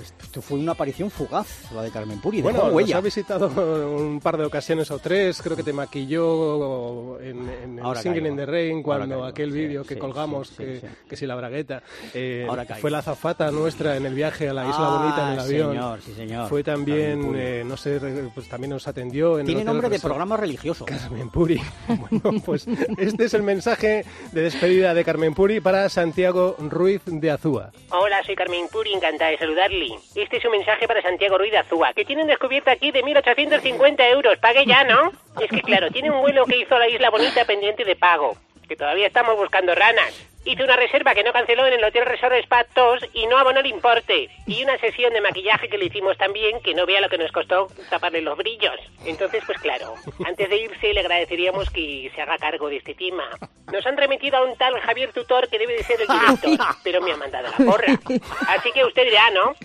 Esto 0.00 0.40
fue 0.42 0.58
una 0.58 0.72
aparición 0.72 1.10
fugaz, 1.10 1.70
la 1.72 1.82
de 1.82 1.90
Carmen 1.90 2.20
Puri. 2.20 2.42
Bueno, 2.42 2.64
dejó 2.66 2.80
nos 2.80 2.92
ha 2.94 3.00
visitado 3.00 3.48
un 3.96 4.20
par 4.20 4.36
de 4.36 4.44
ocasiones 4.44 4.90
o 4.90 4.98
tres, 4.98 5.40
creo 5.42 5.56
que 5.56 5.62
te 5.62 5.72
maquilló 5.72 7.20
en, 7.20 7.48
en 7.48 7.78
el 7.78 7.84
Ahora 7.84 8.00
Singing 8.02 8.22
caigo. 8.22 8.28
in 8.34 8.36
the 8.36 8.46
Rain 8.46 8.82
cuando 8.82 9.24
aquel 9.24 9.52
sí, 9.52 9.58
vídeo 9.58 9.82
que 9.84 9.94
sí, 9.94 10.00
colgamos, 10.00 10.48
sí, 10.48 10.56
que, 10.56 10.80
sí, 10.80 10.86
que 11.08 11.16
si 11.16 11.26
la 11.26 11.34
bragueta, 11.36 11.82
eh, 12.14 12.46
Ahora 12.48 12.64
fue 12.80 12.90
la 12.90 13.02
zafata 13.02 13.50
nuestra 13.50 13.96
en 13.96 14.06
el 14.06 14.14
viaje 14.14 14.48
a 14.48 14.52
la 14.54 14.62
Isla 14.68 14.76
Ah, 14.80 14.98
Bonita 14.98 15.26
en 15.26 15.32
el 15.34 15.40
avión. 15.40 15.70
señor, 15.72 16.00
sí, 16.02 16.14
señor. 16.14 16.48
Fue 16.48 16.62
también, 16.64 17.32
eh, 17.36 17.62
no 17.66 17.76
sé, 17.76 18.00
pues 18.34 18.48
también 18.48 18.70
nos 18.70 18.86
atendió 18.88 19.34
en 19.34 19.40
el 19.40 19.46
Tiene 19.46 19.64
nombre 19.64 19.88
de 19.88 19.98
programa 20.00 20.36
religioso. 20.36 20.84
Carmen 20.84 21.28
Puri. 21.30 21.60
Bueno, 21.88 22.40
pues 22.44 22.66
este 22.98 23.24
es 23.24 23.34
el 23.34 23.42
mensaje 23.42 24.04
de 24.32 24.42
despedida 24.42 24.94
de 24.94 25.04
Carmen 25.04 25.34
Puri 25.34 25.60
para 25.60 25.88
Santiago 25.88 26.56
Ruiz 26.58 27.02
de 27.06 27.30
Azúa. 27.30 27.70
Hola, 27.90 28.22
soy 28.24 28.34
Carmen 28.36 28.66
Puri, 28.72 28.92
encantada 28.94 29.30
de 29.30 29.38
saludarle. 29.38 29.88
Este 30.14 30.36
es 30.36 30.44
un 30.44 30.52
mensaje 30.52 30.86
para 30.86 31.02
Santiago 31.02 31.38
Ruiz 31.38 31.52
de 31.52 31.58
Azúa, 31.58 31.92
que 31.92 32.04
tiene 32.04 32.22
un 32.22 32.28
descubierto 32.28 32.70
aquí 32.70 32.90
de 32.90 33.02
1.850 33.02 34.10
euros. 34.12 34.38
Pague 34.38 34.64
ya, 34.66 34.84
¿no? 34.84 35.12
Es 35.40 35.50
que, 35.50 35.62
claro, 35.62 35.90
tiene 35.90 36.10
un 36.10 36.20
vuelo 36.20 36.44
que 36.44 36.58
hizo 36.58 36.76
a 36.76 36.80
la 36.80 36.88
Isla 36.88 37.10
Bonita 37.10 37.44
pendiente 37.44 37.84
de 37.84 37.96
pago, 37.96 38.36
que 38.70 38.76
todavía 38.76 39.08
estamos 39.08 39.36
buscando 39.36 39.74
ranas. 39.74 40.14
Hizo 40.44 40.62
una 40.62 40.76
reserva 40.76 41.12
que 41.12 41.24
no 41.24 41.32
canceló 41.32 41.66
en 41.66 41.72
el 41.72 41.82
Hotel 41.82 42.06
Resort 42.06 42.34
Spa 42.36 42.62
Tos 42.72 43.00
y 43.12 43.26
no 43.26 43.36
abonó 43.36 43.58
el 43.58 43.66
importe. 43.66 44.30
Y 44.46 44.62
una 44.62 44.78
sesión 44.78 45.12
de 45.12 45.20
maquillaje 45.20 45.68
que 45.68 45.76
le 45.76 45.86
hicimos 45.86 46.16
también, 46.16 46.60
que 46.60 46.72
no 46.72 46.86
vea 46.86 47.00
lo 47.00 47.08
que 47.08 47.18
nos 47.18 47.32
costó 47.32 47.66
taparle 47.90 48.22
los 48.22 48.38
brillos. 48.38 48.76
Entonces, 49.04 49.42
pues 49.44 49.58
claro, 49.58 49.94
antes 50.24 50.48
de 50.48 50.56
irse 50.56 50.94
le 50.94 51.00
agradeceríamos 51.00 51.68
que 51.70 52.12
se 52.14 52.22
haga 52.22 52.38
cargo 52.38 52.68
de 52.68 52.76
este 52.76 52.94
tema. 52.94 53.28
Nos 53.72 53.84
han 53.84 53.96
remitido 53.96 54.36
a 54.36 54.44
un 54.44 54.56
tal 54.56 54.78
Javier 54.78 55.12
Tutor 55.12 55.48
que 55.48 55.58
debe 55.58 55.76
de 55.76 55.82
ser 55.82 56.00
el 56.00 56.06
director, 56.06 56.66
pero 56.84 57.02
me 57.02 57.10
ha 57.10 57.16
mandado 57.16 57.48
la 57.48 57.66
porra. 57.66 57.98
Así 58.46 58.70
que 58.72 58.84
usted 58.84 59.04
dirá, 59.04 59.30
¿no? 59.32 59.56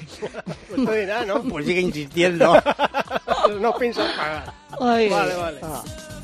Usted 0.76 1.00
dirá, 1.02 1.26
¿no? 1.26 1.44
Pues 1.44 1.68
sigue 1.68 1.82
insistiendo. 1.82 2.60
no 3.60 3.78
piensas 3.78 4.12
pagar. 4.14 4.52
Ay. 4.82 5.10
Vale, 5.10 5.36
vale. 5.36 5.60
fool's 5.60 6.15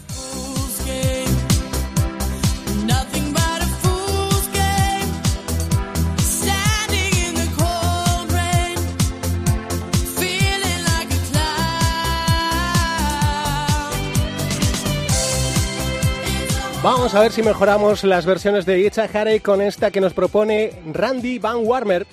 Vamos 16.83 17.13
a 17.13 17.19
ver 17.19 17.31
si 17.31 17.43
mejoramos 17.43 18.03
las 18.03 18.25
versiones 18.25 18.65
de 18.65 18.79
Itza 18.79 19.07
Harry 19.13 19.39
con 19.39 19.61
esta 19.61 19.91
que 19.91 20.01
nos 20.01 20.13
propone 20.13 20.73
Randy 20.91 21.37
Van 21.37 21.57
Warmer. 21.57 22.07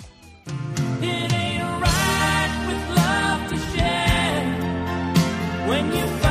It 1.00 1.33
ain't 1.33 1.64
right 1.81 2.50
with 2.66 2.94
love 2.94 3.48
to 3.48 3.57
share. 3.74 4.44
When 5.66 5.87
you 5.96 6.28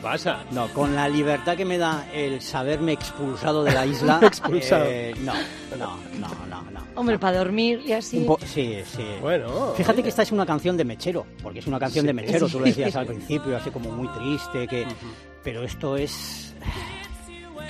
¿Qué 0.00 0.06
le, 0.06 0.08
qué 0.08 0.08
le 0.22 0.40
pasa? 0.40 0.44
No, 0.52 0.68
con 0.72 0.94
la 0.94 1.08
libertad 1.08 1.56
que 1.56 1.64
me 1.64 1.78
da 1.78 2.06
el 2.12 2.40
saberme 2.40 2.92
expulsado 2.92 3.64
de 3.64 3.72
la 3.72 3.86
isla. 3.86 4.20
Expulsado. 4.22 4.84
eh, 4.86 5.14
no, 5.22 5.32
no, 5.78 5.96
no, 6.18 6.28
no, 6.46 6.62
no. 6.70 6.80
Hombre, 6.94 7.18
para 7.18 7.38
dormir 7.38 7.80
y 7.86 7.92
así. 7.92 8.26
Sí, 8.44 8.80
sí. 8.84 9.04
Bueno, 9.20 9.72
Fíjate 9.76 10.02
que 10.02 10.08
esta 10.08 10.22
es 10.22 10.32
una 10.32 10.44
canción 10.44 10.76
de 10.76 10.84
mechero, 10.84 11.26
porque 11.42 11.60
es 11.60 11.66
una 11.66 11.78
canción 11.78 12.04
de 12.06 12.12
mechero, 12.12 12.48
tú 12.48 12.58
lo 12.58 12.64
decías 12.64 12.94
al 12.96 13.06
principio, 13.06 13.56
así 13.56 13.70
como 13.70 13.90
muy 13.90 14.08
triste, 14.08 14.66
que 14.66 14.86
pero 15.44 15.62
esto 15.62 15.96
es 15.96 16.54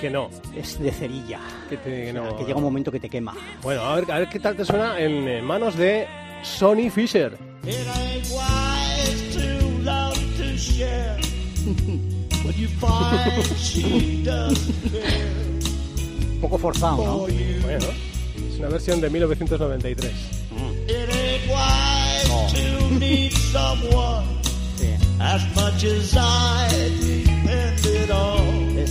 que 0.01 0.09
no. 0.09 0.29
es 0.55 0.79
de 0.79 0.91
cerilla. 0.91 1.39
Que, 1.69 1.77
te- 1.77 2.05
que 2.05 2.13
no. 2.13 2.35
Que 2.37 2.43
llega 2.45 2.57
un 2.57 2.63
momento 2.63 2.91
que 2.91 2.99
te 2.99 3.09
quema. 3.09 3.35
Bueno, 3.61 3.81
a 3.83 3.95
ver, 3.95 4.11
a 4.11 4.19
ver 4.19 4.29
qué 4.29 4.39
tal 4.39 4.55
te 4.55 4.65
suena 4.65 4.99
en 4.99 5.43
manos 5.45 5.75
de 5.77 6.07
Sonny 6.41 6.89
Fisher. 6.89 7.37
Un 16.33 16.41
poco 16.41 16.57
forzado, 16.57 16.97
¿no? 17.05 17.17
Bueno, 17.61 17.85
es 18.51 18.59
una 18.59 18.69
versión 18.69 19.01
de 19.01 19.09
1993. 19.09 20.11
It 20.87 21.09
ain't 21.09 21.47
wise 21.49 22.27
to 22.53 22.99
need 22.99 23.31
someone 23.31 24.25
Sí. 24.77 24.87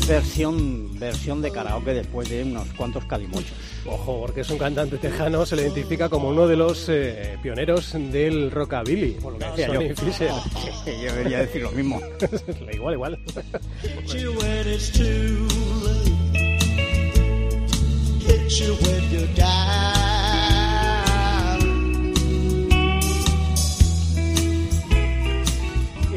Versión 0.08 0.98
versión 0.98 1.42
de 1.42 1.50
karaoke 1.50 1.92
después 1.92 2.28
de 2.28 2.42
unos 2.42 2.66
cuantos 2.72 3.04
calimochos. 3.04 3.52
Ojo, 3.86 4.20
porque 4.20 4.40
es 4.40 4.50
un 4.50 4.58
cantante 4.58 4.96
tejano, 4.98 5.46
se 5.46 5.56
le 5.56 5.62
identifica 5.62 6.08
como 6.08 6.28
uno 6.28 6.46
de 6.46 6.56
los 6.56 6.88
eh, 6.88 7.38
pioneros 7.42 7.92
del 7.92 8.50
rockabilly. 8.50 9.12
Por 9.20 9.34
lo 9.34 9.38
que 9.38 9.44
decía 9.46 9.66
Sonny 9.66 9.88
yo. 9.88 9.96
Fisher. 9.96 10.30
Yo 10.86 11.12
debería 11.12 11.38
decir 11.40 11.62
lo 11.62 11.70
mismo. 11.70 12.00
igual, 12.72 12.94
igual. 12.94 13.18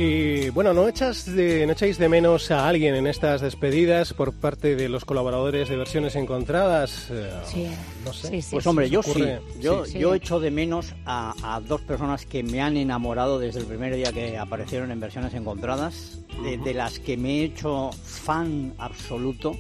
Y 0.04 0.50
bueno, 0.50 0.74
¿no, 0.74 0.88
echas 0.88 1.28
de, 1.32 1.64
¿no 1.68 1.74
echáis 1.74 2.00
de 2.00 2.10
menos 2.10 2.50
a 2.50 2.68
alguien 2.68 2.96
en 2.96 3.06
estas 3.06 3.40
despedidas 3.40 4.14
por 4.14 4.34
parte 4.34 4.76
de 4.76 4.90
los 4.90 5.06
colaboradores 5.06 5.70
de 5.70 5.78
versiones 5.78 6.16
encontradas? 6.16 7.08
Eh, 7.12 7.30
Sí. 7.46 7.68
No 8.04 8.12
sé. 8.12 8.30
Sí, 8.30 8.42
sí, 8.42 8.48
Pues 8.54 8.66
hombre, 8.66 8.88
¿Se 8.88 8.92
yo 8.94 9.04
sí. 9.04 9.24
Yo, 9.60 9.86
Sí. 9.86 10.00
yo 10.00 10.16
echo 10.16 10.40
de 10.40 10.50
menos 10.50 10.96
a, 11.06 11.36
a 11.44 11.60
dos 11.62 11.82
personas 11.82 12.26
que 12.26 12.42
me 12.42 12.62
han 12.64 12.78
enamorado 12.78 13.38
desde 13.38 13.60
el 13.60 13.68
primer 13.68 13.96
día 13.96 14.12
que 14.12 14.40
aparecieron 14.40 14.90
en 14.90 15.00
versiones 15.00 15.36
encontradas, 15.36 16.18
de, 16.44 16.58
de 16.58 16.74
las 16.74 16.98
que 16.98 17.16
me 17.16 17.42
he 17.42 17.44
hecho 17.44 17.92
fan 18.04 18.74
absoluto 18.80 19.56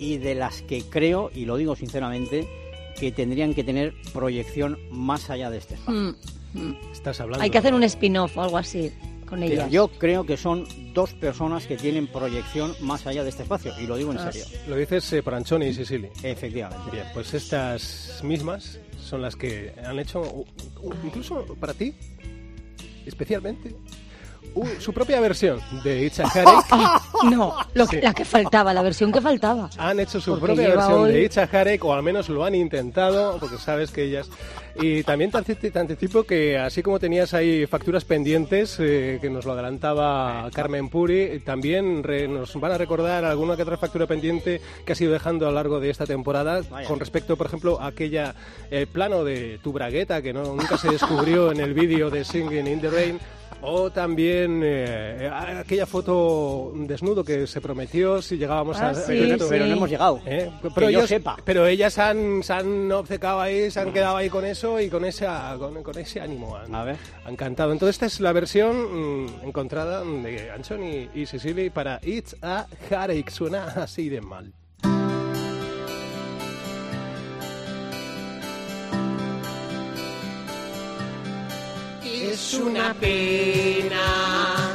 y 0.00 0.16
de 0.16 0.34
las 0.34 0.62
que 0.62 0.82
creo, 0.82 1.30
y 1.32 1.44
lo 1.44 1.56
digo 1.56 1.76
sinceramente, 1.76 2.48
que 2.98 3.12
tendrían 3.12 3.54
que 3.54 3.62
tener 3.62 3.94
proyección 4.12 4.76
más 4.90 5.30
allá 5.30 5.50
de 5.50 5.58
este 5.58 5.74
espacio. 5.74 6.00
Mm, 6.54 6.58
mm. 6.68 6.76
Estás 6.92 7.20
hablando. 7.20 7.44
Hay 7.44 7.50
que 7.50 7.58
hacer 7.58 7.74
un 7.74 7.84
spin-off 7.84 8.36
o 8.36 8.42
algo 8.42 8.58
así 8.58 8.90
con 9.32 9.40
Pero 9.40 9.52
ellas. 9.54 9.70
yo 9.70 9.88
creo 9.88 10.24
que 10.26 10.36
son 10.36 10.66
dos 10.92 11.14
personas 11.14 11.66
que 11.66 11.76
tienen 11.78 12.06
proyección 12.06 12.74
más 12.80 13.06
allá 13.06 13.22
de 13.24 13.30
este 13.30 13.44
espacio, 13.44 13.72
y 13.80 13.86
lo 13.86 13.96
digo 13.96 14.12
en 14.12 14.18
Ah, 14.18 14.30
serio. 14.30 14.44
Lo 14.68 14.76
dices 14.76 15.10
eh, 15.14 15.22
por 15.22 15.34
Anchoni 15.34 15.66
y 15.66 15.72
Sicily. 15.74 16.08
Efectivamente. 16.22 16.90
Bien, 16.90 17.06
pues 17.14 17.32
estas 17.32 18.20
mismas 18.22 18.78
son 19.02 19.22
las 19.22 19.34
que 19.34 19.72
han 19.84 19.98
hecho, 19.98 20.44
incluso 21.02 21.46
para 21.58 21.72
ti, 21.72 21.94
especialmente, 23.06 23.74
u- 24.54 24.66
su 24.80 24.92
propia 24.92 25.20
versión 25.20 25.60
de 25.84 26.04
Itza 26.06 26.24
Harek. 26.24 26.66
No, 27.30 27.54
lo 27.74 27.86
que- 27.86 27.96
Sí. 27.96 28.02
la 28.02 28.12
que 28.14 28.24
faltaba, 28.24 28.72
la 28.74 28.82
versión 28.82 29.12
que 29.12 29.20
faltaba. 29.20 29.70
Han 29.78 30.00
hecho 30.00 30.20
su 30.20 30.32
Porque 30.38 30.46
propia 30.54 30.68
versión 30.74 31.00
hoy- 31.02 31.12
de 31.12 31.22
Itza 31.24 31.48
Harek, 31.52 31.84
o 31.84 31.92
al 31.92 32.02
menos 32.02 32.28
lo 32.28 32.44
han 32.44 32.54
intentado, 32.54 33.38
porque 33.38 33.56
sabes 33.58 33.90
que 33.90 34.04
ellas... 34.04 34.28
Y 34.74 35.02
también 35.02 35.30
te 35.30 35.78
anticipo 35.78 36.22
que 36.24 36.56
así 36.58 36.82
como 36.82 36.98
tenías 36.98 37.34
ahí 37.34 37.66
facturas 37.66 38.06
pendientes, 38.06 38.78
eh, 38.80 39.18
que 39.20 39.28
nos 39.28 39.44
lo 39.44 39.52
adelantaba 39.52 40.48
Carmen 40.54 40.88
Puri, 40.88 41.40
también 41.40 42.02
re- 42.02 42.26
nos 42.26 42.58
van 42.58 42.72
a 42.72 42.78
recordar 42.78 43.22
alguna 43.26 43.54
que 43.54 43.64
otra 43.64 43.76
factura 43.76 44.06
pendiente 44.06 44.62
que 44.86 44.92
has 44.92 45.00
ido 45.02 45.12
dejando 45.12 45.44
a 45.46 45.50
lo 45.50 45.56
largo 45.56 45.78
de 45.78 45.90
esta 45.90 46.06
temporada, 46.06 46.62
Vaya. 46.70 46.88
con 46.88 46.98
respecto, 46.98 47.36
por 47.36 47.48
ejemplo, 47.48 47.78
a 47.82 47.88
aquella 47.88 48.34
el 48.70 48.86
plano 48.86 49.24
de 49.24 49.60
tu 49.62 49.72
bragueta 49.74 50.22
que 50.22 50.32
no, 50.32 50.42
nunca 50.42 50.78
se 50.78 50.88
descubrió 50.90 51.52
en 51.52 51.60
el 51.60 51.74
vídeo 51.74 52.08
de 52.08 52.24
Singing 52.24 52.66
in 52.66 52.80
the 52.80 52.88
Rain. 52.88 53.20
O 53.64 53.90
también 53.90 54.60
eh, 54.64 55.30
aquella 55.32 55.86
foto 55.86 56.72
desnudo 56.74 57.22
que 57.24 57.46
se 57.46 57.60
prometió 57.60 58.20
si 58.20 58.36
llegábamos 58.36 58.76
Ah, 58.80 58.90
a... 58.90 58.94
sí, 58.94 59.02
pero, 59.06 59.48
pero 59.48 59.64
sí. 59.64 59.70
no 59.70 59.76
hemos 59.76 59.88
llegado. 59.90 60.20
¿Eh? 60.26 60.50
Que 60.74 60.80
yo 60.80 60.88
ellos- 60.88 61.08
sepa. 61.08 61.36
Pero 61.44 61.66
ellas 61.66 61.96
han, 61.98 62.42
se 62.42 62.52
han 62.52 62.90
obcecado 62.92 63.40
ahí, 63.40 63.70
se 63.70 63.80
han 63.80 63.92
quedado 63.92 64.16
ahí 64.16 64.28
con 64.28 64.44
eso 64.44 64.80
y 64.80 64.88
con, 64.88 65.04
esa, 65.04 65.54
con, 65.58 65.82
con 65.82 65.96
ese 65.98 66.20
ánimo. 66.20 66.56
Han, 66.56 66.74
A 66.74 66.84
ver. 66.84 66.96
han 67.24 67.36
cantado. 67.36 67.72
Entonces 67.72 67.94
esta 67.94 68.06
es 68.06 68.20
la 68.20 68.32
versión 68.32 69.24
mm, 69.24 69.44
encontrada 69.44 70.02
de 70.04 70.50
Anthony 70.50 71.08
y 71.14 71.26
Cecily 71.26 71.70
para 71.70 72.00
It's 72.02 72.36
a 72.42 72.66
Heartache. 72.90 73.30
Suena 73.30 73.64
así 73.76 74.08
de 74.08 74.20
mal. 74.20 74.52
Es 82.32 82.54
una 82.54 82.94
pena 82.94 84.70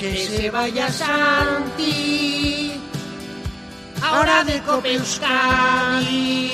que 0.00 0.26
se 0.26 0.50
vaya 0.50 0.90
Santi. 0.90 2.72
Ahora 4.02 4.42
de 4.42 4.60
Cope 4.62 4.94
Euskadi. 4.94 6.50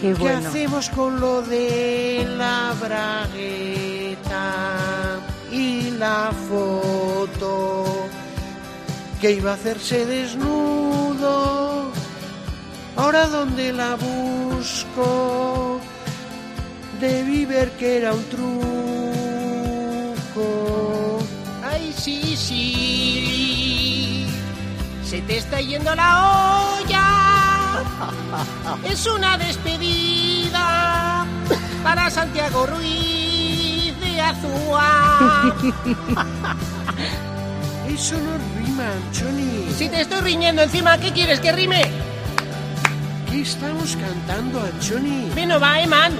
Qué 0.00 0.12
¿Qué 0.12 0.14
bueno. 0.14 0.48
hacemos 0.48 0.88
con 0.90 1.18
lo 1.18 1.42
de 1.42 2.28
la 2.36 2.76
bragueta 2.80 4.54
y 5.50 5.90
la 5.98 6.30
foto 6.48 8.06
que 9.20 9.32
iba 9.32 9.50
a 9.50 9.54
hacerse 9.54 10.06
desnudo? 10.06 11.90
Ahora 12.94 13.26
dónde 13.26 13.72
la 13.72 13.96
busco? 13.96 15.80
Debí 17.00 17.44
ver 17.46 17.72
que 17.72 17.96
era 17.96 18.12
un 18.12 18.24
truco. 18.28 19.07
Ay, 21.64 21.94
sí, 21.96 22.36
sí. 22.36 24.26
Se 25.04 25.20
te 25.22 25.38
está 25.38 25.60
yendo 25.60 25.94
la 25.94 26.76
olla. 26.80 27.84
Es 28.84 29.06
una 29.06 29.38
despedida 29.38 31.26
para 31.82 32.10
Santiago 32.10 32.66
Ruiz 32.66 33.98
de 34.00 34.20
Azúa. 34.20 35.54
Eso 37.88 38.16
no 38.18 38.38
rima, 38.58 38.90
Johnny. 39.18 39.72
Si 39.76 39.88
te 39.88 40.02
estoy 40.02 40.20
riñendo 40.20 40.62
encima, 40.62 40.98
¿qué 40.98 41.12
quieres 41.12 41.40
que 41.40 41.52
rime? 41.52 41.82
¿Qué 43.30 43.40
estamos 43.42 43.96
cantando, 43.96 44.60
Johnny? 44.86 45.30
Bueno, 45.34 45.58
va, 45.58 45.80
Eman. 45.80 46.12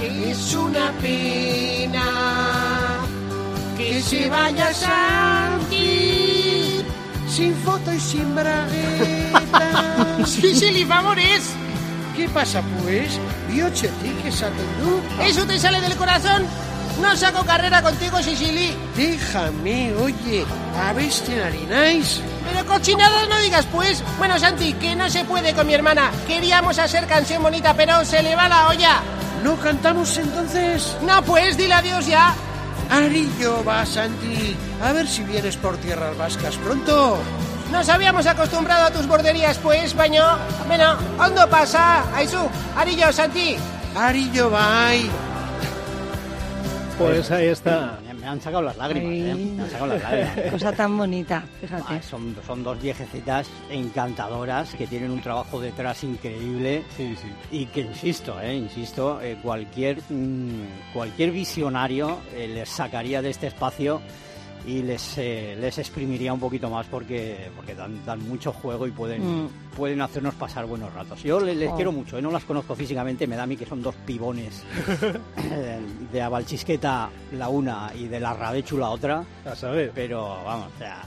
Es 0.00 0.54
una 0.54 0.92
pena 1.00 2.65
que 3.76 4.02
se 4.02 4.28
vaya 4.30 4.72
Santi 4.72 6.16
sin 7.28 7.54
foto 7.56 7.92
y 7.92 8.00
sin 8.00 8.34
bragueta. 8.34 10.16
sí, 10.26 10.54
sí, 10.54 10.84
favores. 10.84 11.50
¿Qué 12.16 12.28
pasa, 12.30 12.62
pues? 12.82 13.18
Bioche, 13.50 13.90
que 14.00 14.30
tú? 14.30 15.22
¿Eso 15.22 15.46
te 15.46 15.58
sale 15.58 15.80
del 15.82 15.96
corazón? 15.96 16.46
No 17.02 17.14
saco 17.14 17.44
carrera 17.44 17.82
contigo, 17.82 18.22
Sicily. 18.22 18.74
Déjame, 18.96 19.92
oye, 19.96 20.46
a 20.82 20.94
ver 20.94 21.12
si 21.12 21.24
te 21.24 21.44
harináis. 21.44 22.22
Pero 22.50 22.64
cochinadas 22.64 23.28
no 23.28 23.38
digas, 23.40 23.66
pues. 23.70 24.02
Bueno, 24.16 24.38
Santi, 24.38 24.72
que 24.74 24.96
no 24.96 25.10
se 25.10 25.24
puede 25.26 25.52
con 25.52 25.66
mi 25.66 25.74
hermana. 25.74 26.10
Queríamos 26.26 26.78
hacer 26.78 27.06
canción 27.06 27.42
bonita, 27.42 27.74
pero 27.74 28.02
se 28.06 28.22
le 28.22 28.34
va 28.34 28.48
la 28.48 28.68
olla. 28.68 29.02
¿No 29.44 29.56
cantamos 29.56 30.16
entonces? 30.16 30.96
No, 31.02 31.22
pues, 31.22 31.58
dile 31.58 31.74
adiós 31.74 32.06
ya. 32.06 32.34
Arillo 32.90 33.64
va, 33.64 33.84
Santi. 33.84 34.56
A 34.82 34.92
ver 34.92 35.06
si 35.06 35.22
vienes 35.22 35.56
por 35.56 35.76
tierras 35.78 36.16
vascas 36.16 36.56
pronto. 36.56 37.18
Nos 37.70 37.88
habíamos 37.88 38.26
acostumbrado 38.26 38.86
a 38.86 38.90
tus 38.90 39.06
borderías, 39.06 39.58
pues, 39.58 39.94
baño. 39.94 40.24
Bueno, 40.66 40.96
¿dónde 41.18 41.46
pasa? 41.48 42.04
Aizu, 42.14 42.48
Arillo, 42.76 43.12
Santi. 43.12 43.56
Arillo, 43.96 44.50
bye. 44.50 45.10
Pues 46.98 47.30
ahí 47.30 47.48
está. 47.48 47.98
Me, 48.26 48.32
han 48.32 48.40
sacado 48.40 48.62
las 48.62 48.76
lágrimas. 48.76 49.12
¿eh? 49.12 49.34
Me 49.36 49.62
han 49.62 49.70
sacado 49.70 49.86
las 49.86 50.02
lágrimas. 50.02 50.40
Cosa 50.50 50.72
tan 50.72 50.98
bonita, 50.98 51.44
fíjate. 51.60 51.84
Ah, 51.88 52.02
son, 52.02 52.36
son 52.44 52.64
dos 52.64 52.82
viejecitas 52.82 53.48
encantadoras 53.70 54.74
que 54.74 54.88
tienen 54.88 55.12
un 55.12 55.22
trabajo 55.22 55.60
detrás 55.60 56.02
increíble 56.02 56.82
y 57.52 57.66
que 57.66 57.82
insisto, 57.82 58.40
eh, 58.40 58.56
insisto, 58.56 59.20
eh, 59.22 59.38
cualquier 59.40 59.98
mm, 60.08 60.92
cualquier 60.92 61.30
visionario 61.30 62.18
eh, 62.34 62.48
les 62.48 62.68
sacaría 62.68 63.22
de 63.22 63.30
este 63.30 63.46
espacio 63.46 64.00
y 64.66 64.82
les 64.82 65.16
eh, 65.18 65.56
les 65.60 65.78
exprimiría 65.78 66.32
un 66.32 66.40
poquito 66.40 66.68
más 66.68 66.86
porque 66.86 67.48
porque 67.54 67.76
dan, 67.76 68.04
dan 68.04 68.26
mucho 68.28 68.52
juego 68.52 68.88
y 68.88 68.90
pueden 68.90 69.44
Mm. 69.44 69.48
Pueden 69.76 70.00
hacernos 70.00 70.34
pasar 70.34 70.66
buenos 70.66 70.92
ratos. 70.94 71.22
Yo 71.22 71.38
les, 71.40 71.56
les 71.56 71.70
Oh. 71.70 71.76
quiero 71.76 71.92
mucho, 71.92 72.16
eh, 72.18 72.22
no 72.22 72.30
las 72.30 72.44
conozco 72.44 72.74
físicamente, 72.74 73.26
me 73.26 73.36
da 73.36 73.42
a 73.42 73.46
mí 73.46 73.56
que 73.56 73.66
son 73.66 73.82
dos 73.82 73.94
pibones 74.06 74.62
de 76.12 76.22
Abalchisqueta 76.22 77.10
la 77.32 77.48
una 77.48 77.90
y 77.94 78.08
de 78.08 78.20
la 78.20 78.32
Rabechu 78.34 78.78
la 78.78 78.90
otra. 78.90 79.24
A 79.44 79.54
saber. 79.54 79.92
Pero 79.94 80.38
vamos, 80.44 80.68
o 80.74 80.78
sea, 80.78 81.02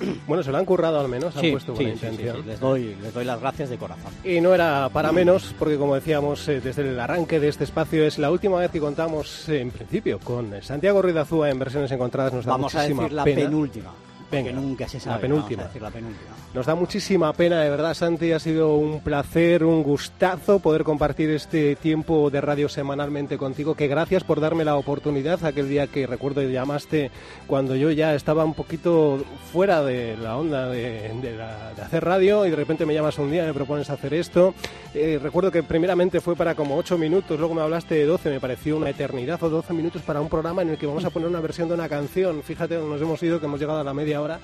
Bueno, 0.26 0.42
se 0.42 0.50
lo 0.52 0.58
han 0.58 0.64
currado 0.64 1.00
al 1.00 1.08
menos, 1.08 1.34
han 1.36 1.42
Sí, 1.42 1.50
puesto 1.52 1.74
sí, 1.76 1.84
buena 1.84 1.94
sí, 1.94 2.00
sí, 2.00 2.06
intención. 2.06 2.36
sí, 2.42 2.48
Les, 2.48 2.60
doy, 2.60 2.96
les 3.02 3.14
doy 3.14 3.24
las 3.24 3.40
gracias 3.40 3.68
de 3.70 3.78
corazón. 3.78 4.12
Y 4.24 4.40
no 4.40 4.54
era 4.54 4.88
para 4.92 5.12
menos, 5.12 5.54
porque 5.58 5.76
como 5.76 5.94
decíamos 5.94 6.48
eh, 6.48 6.60
desde 6.60 6.82
el 6.88 6.98
arranque 7.00 7.40
de 7.40 7.48
este 7.48 7.64
espacio, 7.64 8.04
es 8.04 8.18
la 8.18 8.30
última 8.30 8.58
vez 8.58 8.70
que 8.70 8.80
contamos, 8.80 9.48
eh, 9.48 9.60
en 9.60 9.70
principio, 9.70 10.18
con 10.20 10.52
Santiago 10.62 11.02
Ruidazúa 11.02 11.50
en 11.50 11.58
versiones 11.58 11.90
encontradas. 11.92 12.32
Nos 12.32 12.44
da 12.44 12.52
Vamos 12.52 12.74
a 12.74 12.78
muchísima 12.78 13.02
decir 13.02 13.14
la 13.16 13.24
pena. 13.24 13.40
penúltima. 13.42 13.90
Venga, 14.30 14.50
que 14.50 14.56
nunca 14.56 14.86
se 14.88 15.00
sabe. 15.00 15.16
la 15.16 15.20
penúltima. 15.22 15.62
Vamos 15.62 15.64
a 15.64 15.68
decir 15.68 15.82
la 15.82 15.90
penúltima. 15.90 16.30
Nos 16.54 16.66
da 16.66 16.74
muchísima 16.74 17.32
pena, 17.32 17.62
de 17.62 17.70
verdad, 17.70 17.94
Santi. 17.94 18.32
Ha 18.32 18.38
sido 18.38 18.74
un 18.74 19.00
placer, 19.00 19.64
un 19.64 19.82
gustazo 19.82 20.58
poder 20.58 20.84
compartir 20.84 21.30
este 21.30 21.76
tiempo 21.76 22.28
de 22.30 22.40
radio 22.40 22.68
semanalmente 22.68 23.38
contigo. 23.38 23.74
Que 23.74 23.86
gracias 23.88 24.24
por 24.24 24.40
darme 24.40 24.64
la 24.64 24.76
oportunidad 24.76 25.42
aquel 25.44 25.68
día 25.68 25.86
que 25.86 26.06
recuerdo 26.06 26.42
llamaste 26.42 27.10
cuando 27.46 27.74
yo 27.74 27.90
ya 27.90 28.14
estaba 28.14 28.44
un 28.44 28.54
poquito 28.54 29.18
fuera 29.52 29.82
de 29.82 30.16
la 30.16 30.36
onda 30.36 30.68
de, 30.68 31.10
de 31.22 31.36
la- 31.36 31.72
de 31.74 31.82
hacer 31.82 32.04
radio 32.04 32.44
y 32.46 32.50
de 32.50 32.56
repente 32.56 32.84
me 32.84 32.94
llamas 32.94 33.18
un 33.18 33.30
día 33.30 33.44
y 33.44 33.46
me 33.46 33.54
propones 33.54 33.88
hacer 33.90 34.12
esto. 34.14 34.54
Eh, 34.94 35.18
recuerdo 35.22 35.50
que 35.50 35.62
primeramente 35.62 36.20
fue 36.20 36.36
para 36.36 36.54
como 36.54 36.76
8 36.76 36.98
minutos, 36.98 37.38
luego 37.38 37.54
me 37.54 37.62
hablaste 37.62 37.94
de 37.94 38.04
12, 38.06 38.30
me 38.30 38.40
pareció 38.40 38.76
una 38.76 38.90
eternidad 38.90 39.42
o 39.42 39.48
12 39.48 39.72
minutos 39.72 40.02
para 40.02 40.20
un 40.20 40.28
programa 40.28 40.62
en 40.62 40.70
el 40.70 40.78
que 40.78 40.86
vamos 40.86 41.04
a 41.04 41.10
poner 41.10 41.28
una 41.28 41.40
versión 41.40 41.68
de 41.68 41.74
una 41.74 41.88
canción. 41.88 42.42
Fíjate, 42.42 42.76
nos 42.78 43.00
hemos 43.00 43.22
ido, 43.22 43.38
que 43.40 43.46
hemos 43.46 43.60
llegado 43.60 43.80
a 43.80 43.84
la 43.84 43.94
media 43.94 44.17
hora. 44.20 44.40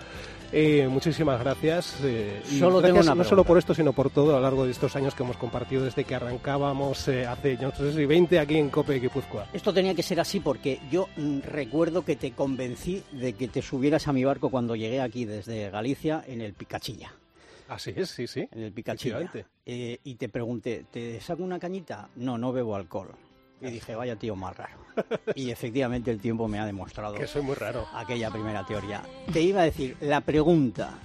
Eh, 0.56 0.87
muchísimas 0.88 1.40
gracias. 1.40 1.98
eh, 2.04 2.40
tengo 2.48 2.78
una 2.78 3.14
no 3.14 3.24
solo 3.24 3.42
por 3.42 3.58
esto, 3.58 3.74
sino 3.74 3.92
por 3.92 4.10
todo 4.10 4.30
a 4.32 4.37
lo 4.37 4.42
largo 4.42 4.64
de 4.64 4.70
estos 4.70 4.94
años 4.94 5.14
que 5.14 5.24
hemos 5.24 5.37
compartido 5.37 5.84
desde 5.84 6.04
que 6.04 6.14
arrancábamos 6.14 7.08
eh, 7.08 7.26
hace, 7.26 7.56
no 7.56 7.72
sé 7.72 7.92
si 7.92 8.06
20 8.06 8.38
aquí 8.38 8.58
en 8.58 8.70
Cope 8.70 9.00
Guipúzcoa. 9.00 9.48
Esto 9.52 9.74
tenía 9.74 9.96
que 9.96 10.04
ser 10.04 10.20
así 10.20 10.38
porque 10.38 10.80
yo 10.92 11.08
mm, 11.16 11.40
recuerdo 11.40 12.04
que 12.04 12.14
te 12.14 12.30
convencí 12.30 13.02
de 13.10 13.32
que 13.32 13.48
te 13.48 13.62
subieras 13.62 14.06
a 14.06 14.12
mi 14.12 14.22
barco 14.24 14.48
cuando 14.48 14.76
llegué 14.76 15.00
aquí 15.00 15.24
desde 15.24 15.70
Galicia 15.70 16.22
en 16.24 16.40
el 16.40 16.52
Picachilla. 16.52 17.12
Así 17.68 17.92
es, 17.96 18.10
sí, 18.10 18.26
sí. 18.26 18.46
En 18.52 18.62
el 18.62 18.72
Picachilla. 18.72 19.28
Eh, 19.66 19.98
y 20.04 20.14
te 20.14 20.28
pregunté, 20.28 20.84
¿te 20.90 21.20
saco 21.20 21.42
una 21.42 21.58
cañita? 21.58 22.08
No, 22.16 22.38
no 22.38 22.52
bebo 22.52 22.76
alcohol. 22.76 23.08
Y 23.64 23.70
dije, 23.70 23.94
vaya 23.94 24.16
tío 24.16 24.37
más 24.37 24.57
raro. 24.57 24.77
Y 25.35 25.50
efectivamente 25.50 26.11
el 26.11 26.20
tiempo 26.20 26.46
me 26.48 26.59
ha 26.61 26.66
demostrado 26.66 27.14
Que 27.14 27.27
soy 27.27 27.42
muy 27.42 27.55
raro. 27.55 27.87
aquella 27.94 28.31
primera 28.31 28.64
teoría. 28.66 29.03
Te 29.33 29.40
iba 29.40 29.62
a 29.62 29.64
decir, 29.64 29.96
la 30.03 30.20
pregunta, 30.20 30.98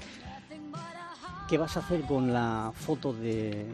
¿qué 1.48 1.58
vas 1.58 1.76
a 1.78 1.80
hacer 1.80 2.02
con 2.02 2.32
la 2.34 2.72
foto 2.76 3.14
de 3.14 3.66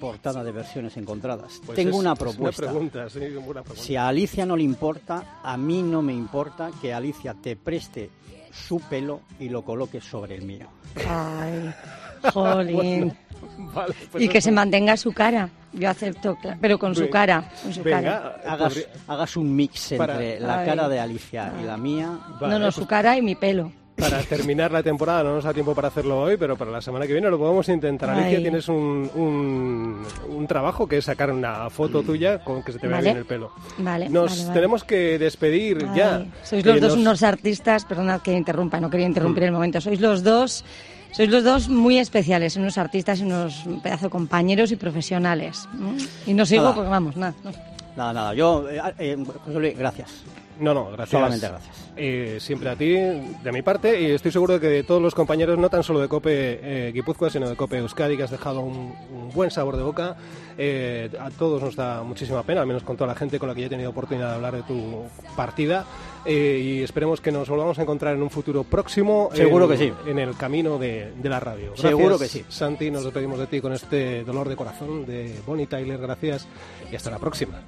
portada 0.00 0.42
de 0.42 0.50
versiones 0.50 0.96
encontradas? 0.96 1.60
Pues 1.64 1.76
Tengo 1.76 1.90
es- 1.90 1.96
una 1.96 2.12
es 2.14 2.18
propuesta. 2.18 2.62
pregunta, 2.62 3.08
sí, 3.08 3.18
una 3.20 3.62
pregunta. 3.62 3.74
Si 3.82 3.94
a 3.96 4.08
Alicia 4.08 4.46
no 4.46 4.56
le 4.56 4.64
importa, 4.64 5.40
a 5.42 5.56
mí 5.56 5.82
no 5.82 6.02
me 6.02 6.12
importa 6.12 6.70
que 6.80 6.92
Alicia 6.92 7.34
te 7.34 7.54
preste 7.56 8.10
su 8.52 8.80
pelo 8.80 9.20
y 9.38 9.48
lo 9.48 9.62
coloques 9.62 10.04
sobre 10.04 10.34
el 10.34 10.42
mío. 10.42 10.68
Ay, 11.08 11.72
jolín. 12.32 13.16
Vale, 13.74 13.94
pues 14.10 14.24
y 14.24 14.28
que 14.28 14.40
se 14.40 14.50
mantenga 14.52 14.96
su 14.96 15.12
cara. 15.12 15.48
Yo 15.72 15.88
acepto, 15.88 16.36
pero 16.60 16.78
con 16.78 16.94
su 16.94 17.08
cara. 17.08 17.50
Con 17.62 17.72
su 17.72 17.82
Venga, 17.82 18.36
cara. 18.44 18.76
Hagas, 19.08 19.36
un 19.38 19.56
mix 19.56 19.94
Para- 19.96 20.14
entre 20.14 20.40
la 20.40 20.58
Ay. 20.60 20.66
cara 20.66 20.88
de 20.88 21.00
Alicia 21.00 21.50
y 21.62 21.64
la 21.64 21.76
mía. 21.78 22.10
Vale, 22.38 22.52
no, 22.52 22.58
no, 22.58 22.66
pues 22.66 22.74
su 22.74 22.86
cara 22.86 23.16
y 23.16 23.22
mi 23.22 23.34
pelo. 23.36 23.72
Para 23.96 24.20
terminar 24.22 24.70
la 24.72 24.82
temporada, 24.82 25.22
no 25.22 25.34
nos 25.34 25.44
da 25.44 25.52
tiempo 25.54 25.74
para 25.74 25.88
hacerlo 25.88 26.20
hoy, 26.20 26.36
pero 26.38 26.56
para 26.56 26.70
la 26.70 26.80
semana 26.80 27.06
que 27.06 27.12
viene 27.12 27.30
lo 27.30 27.38
podemos 27.38 27.68
intentar. 27.68 28.10
Ay. 28.10 28.20
Alicia, 28.24 28.38
tienes 28.40 28.68
un, 28.68 29.10
un, 29.14 30.02
un 30.28 30.46
trabajo 30.46 30.86
que 30.88 30.98
es 30.98 31.04
sacar 31.04 31.30
una 31.30 31.70
foto 31.70 32.02
tuya 32.02 32.38
con 32.42 32.62
que 32.62 32.72
se 32.72 32.78
te 32.78 32.86
vea 32.88 32.96
Vale. 32.96 33.08
bien 33.10 33.16
el 33.18 33.24
pelo. 33.26 33.52
Vale, 33.78 34.08
Nos 34.08 34.30
vale, 34.32 34.42
vale. 34.44 34.54
tenemos 34.54 34.84
que 34.84 35.18
despedir 35.18 35.86
Ay, 35.90 35.96
ya. 35.96 36.24
Sois 36.42 36.64
los 36.66 36.76
Eh, 36.76 36.80
dos 36.80 36.90
nos- 36.90 36.98
Mm. 36.98 37.00
unos 37.02 37.22
artistas, 37.22 37.84
perdonad 37.84 38.20
que 38.22 38.32
interrumpa, 38.32 38.80
no 38.80 38.90
quería 38.90 39.06
interrumpir 39.06 39.44
el 39.44 39.52
momento. 39.52 39.80
Sois 39.80 40.00
los 40.00 40.22
dos, 40.22 40.64
sois 41.12 41.28
los 41.30 41.44
dos 41.44 41.68
muy 41.68 41.98
especiales, 41.98 42.56
unos 42.56 42.78
artistas 42.78 43.20
y 43.20 43.22
unos 43.24 43.64
pedazo 43.82 44.06
de 44.06 44.10
compañeros 44.10 44.72
y 44.72 44.76
profesionales. 44.76 45.68
¿no? 45.74 45.94
Y 46.26 46.34
no 46.34 46.44
sigo 46.46 46.62
Nada. 46.62 46.74
porque 46.74 46.90
vamos, 46.90 47.16
nada. 47.16 47.34
no. 47.44 47.50
Nada, 47.96 48.12
nada. 48.12 48.34
Yo, 48.34 48.68
eh, 48.70 48.80
eh, 48.98 49.24
José 49.44 49.58
Luis, 49.58 49.76
gracias. 49.78 50.10
No, 50.60 50.74
no, 50.74 50.86
gracias. 50.92 51.10
Solamente 51.10 51.48
gracias. 51.48 52.42
Siempre 52.42 52.70
a 52.70 52.76
ti, 52.76 52.92
de 52.94 53.52
mi 53.52 53.62
parte, 53.62 54.00
y 54.00 54.10
estoy 54.12 54.30
seguro 54.32 54.54
de 54.54 54.60
que 54.60 54.66
de 54.68 54.82
todos 54.82 55.00
los 55.02 55.14
compañeros, 55.14 55.58
no 55.58 55.68
tan 55.68 55.82
solo 55.82 56.00
de 56.00 56.08
Cope 56.08 56.30
eh, 56.62 56.92
Guipúzcoa, 56.92 57.30
sino 57.30 57.48
de 57.48 57.56
Cope 57.56 57.78
Euskadi, 57.78 58.16
que 58.16 58.22
has 58.22 58.30
dejado 58.30 58.60
un, 58.60 58.94
un 59.12 59.30
buen 59.34 59.50
sabor 59.50 59.76
de 59.76 59.82
boca. 59.82 60.16
Eh, 60.56 61.10
a 61.18 61.30
todos 61.30 61.62
nos 61.62 61.76
da 61.76 62.02
muchísima 62.02 62.42
pena, 62.42 62.60
al 62.60 62.66
menos 62.66 62.82
con 62.82 62.96
toda 62.96 63.08
la 63.08 63.14
gente 63.14 63.38
con 63.38 63.48
la 63.48 63.54
que 63.54 63.62
yo 63.62 63.66
he 63.66 63.70
tenido 63.70 63.90
oportunidad 63.90 64.28
de 64.30 64.34
hablar 64.36 64.54
de 64.56 64.62
tu 64.62 65.04
partida. 65.36 65.84
Eh, 66.24 66.60
y 66.78 66.82
esperemos 66.82 67.20
que 67.20 67.32
nos 67.32 67.48
volvamos 67.48 67.78
a 67.78 67.82
encontrar 67.82 68.14
en 68.14 68.22
un 68.22 68.30
futuro 68.30 68.62
próximo. 68.64 69.30
Seguro 69.34 69.64
en- 69.64 69.70
que 69.70 69.76
sí. 69.76 69.92
En 70.06 70.18
el 70.18 70.36
camino 70.36 70.78
de, 70.78 71.12
de 71.20 71.28
la 71.28 71.40
radio. 71.40 71.68
Gracias, 71.72 71.88
Seguro 71.90 72.18
que 72.18 72.28
sí. 72.28 72.44
Santi, 72.48 72.90
nos 72.90 73.04
despedimos 73.04 73.38
de 73.38 73.46
ti 73.48 73.60
con 73.60 73.72
este 73.72 74.22
dolor 74.24 74.48
de 74.48 74.56
corazón 74.56 75.04
de 75.06 75.34
Bonnie 75.46 75.66
Tyler. 75.66 75.98
Gracias 75.98 76.46
y 76.90 76.94
hasta 76.96 77.10
la 77.10 77.18
próxima. 77.18 77.60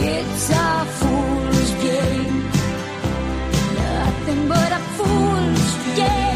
It's 0.00 0.50
a 0.50 0.84
fool's 0.98 1.70
game. 1.82 2.42
Nothing 3.74 4.48
but 4.48 4.72
a 4.72 4.80
fool's 4.96 5.96
game. 5.96 6.27